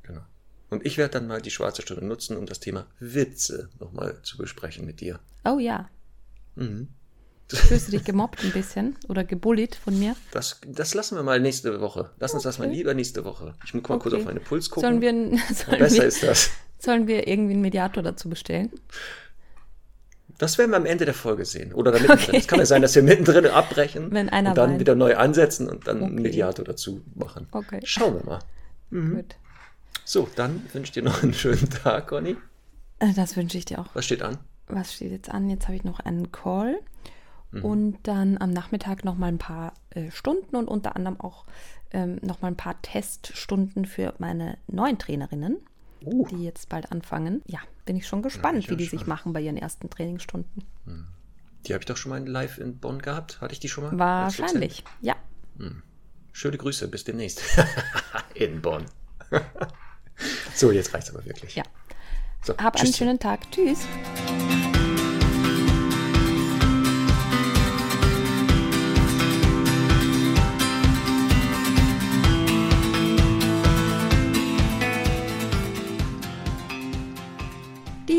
[0.03, 0.21] Genau.
[0.69, 4.37] Und ich werde dann mal die schwarze Stunde nutzen, um das Thema Witze nochmal zu
[4.37, 5.19] besprechen mit dir.
[5.43, 5.89] Oh ja.
[6.55, 6.89] Mhm.
[7.49, 10.15] Fühlst du dich gemobbt ein bisschen oder gebullied von mir?
[10.31, 12.09] Das, das lassen wir mal nächste Woche.
[12.19, 12.49] Lass uns okay.
[12.49, 13.53] das mal lieber nächste Woche.
[13.65, 14.03] Ich muss mal okay.
[14.03, 14.89] kurz auf meinen Puls gucken.
[14.89, 16.49] Sollen wir, sollen besser wir, ist das.
[16.79, 18.71] Sollen wir irgendwie einen Mediator dazu bestellen?
[20.37, 21.73] Das werden wir am Ende der Folge sehen.
[21.73, 22.37] Oder damit okay.
[22.37, 24.79] Es kann ja sein, dass wir mittendrin abbrechen Wenn einer und dann weint.
[24.79, 26.05] wieder neu ansetzen und dann okay.
[26.05, 27.47] einen Mediator dazu machen.
[27.51, 27.79] Okay.
[27.83, 28.39] Schauen wir mal.
[28.89, 29.15] Mhm.
[29.15, 29.35] Gut.
[30.05, 32.35] So, dann wünsche ich dir noch einen schönen Tag, Conny.
[32.99, 33.87] Äh, das wünsche ich dir auch.
[33.93, 34.37] Was steht an?
[34.67, 35.49] Was steht jetzt an?
[35.49, 36.79] Jetzt habe ich noch einen Call.
[37.57, 37.65] Mhm.
[37.65, 41.45] Und dann am Nachmittag noch mal ein paar äh, Stunden und unter anderem auch
[41.91, 45.57] ähm, noch mal ein paar Teststunden für meine neuen Trainerinnen,
[46.03, 46.27] uh.
[46.27, 47.41] die jetzt bald anfangen.
[47.47, 48.99] Ja, bin ich schon gespannt, ja, wie die schon.
[48.99, 50.63] sich machen bei ihren ersten Trainingsstunden.
[50.85, 51.07] Mhm.
[51.65, 53.41] Die habe ich doch schon mal live in Bonn gehabt.
[53.41, 53.97] Hatte ich die schon mal?
[53.97, 55.15] Wahrscheinlich, ja.
[55.57, 55.83] Mhm.
[56.31, 57.41] Schöne Grüße, bis demnächst.
[58.35, 58.85] in Bonn.
[60.55, 61.55] so, jetzt reicht's aber wirklich.
[61.55, 61.63] Ja.
[62.43, 62.85] So, Hab tschüss.
[62.85, 63.51] einen schönen Tag.
[63.51, 63.79] Tschüss.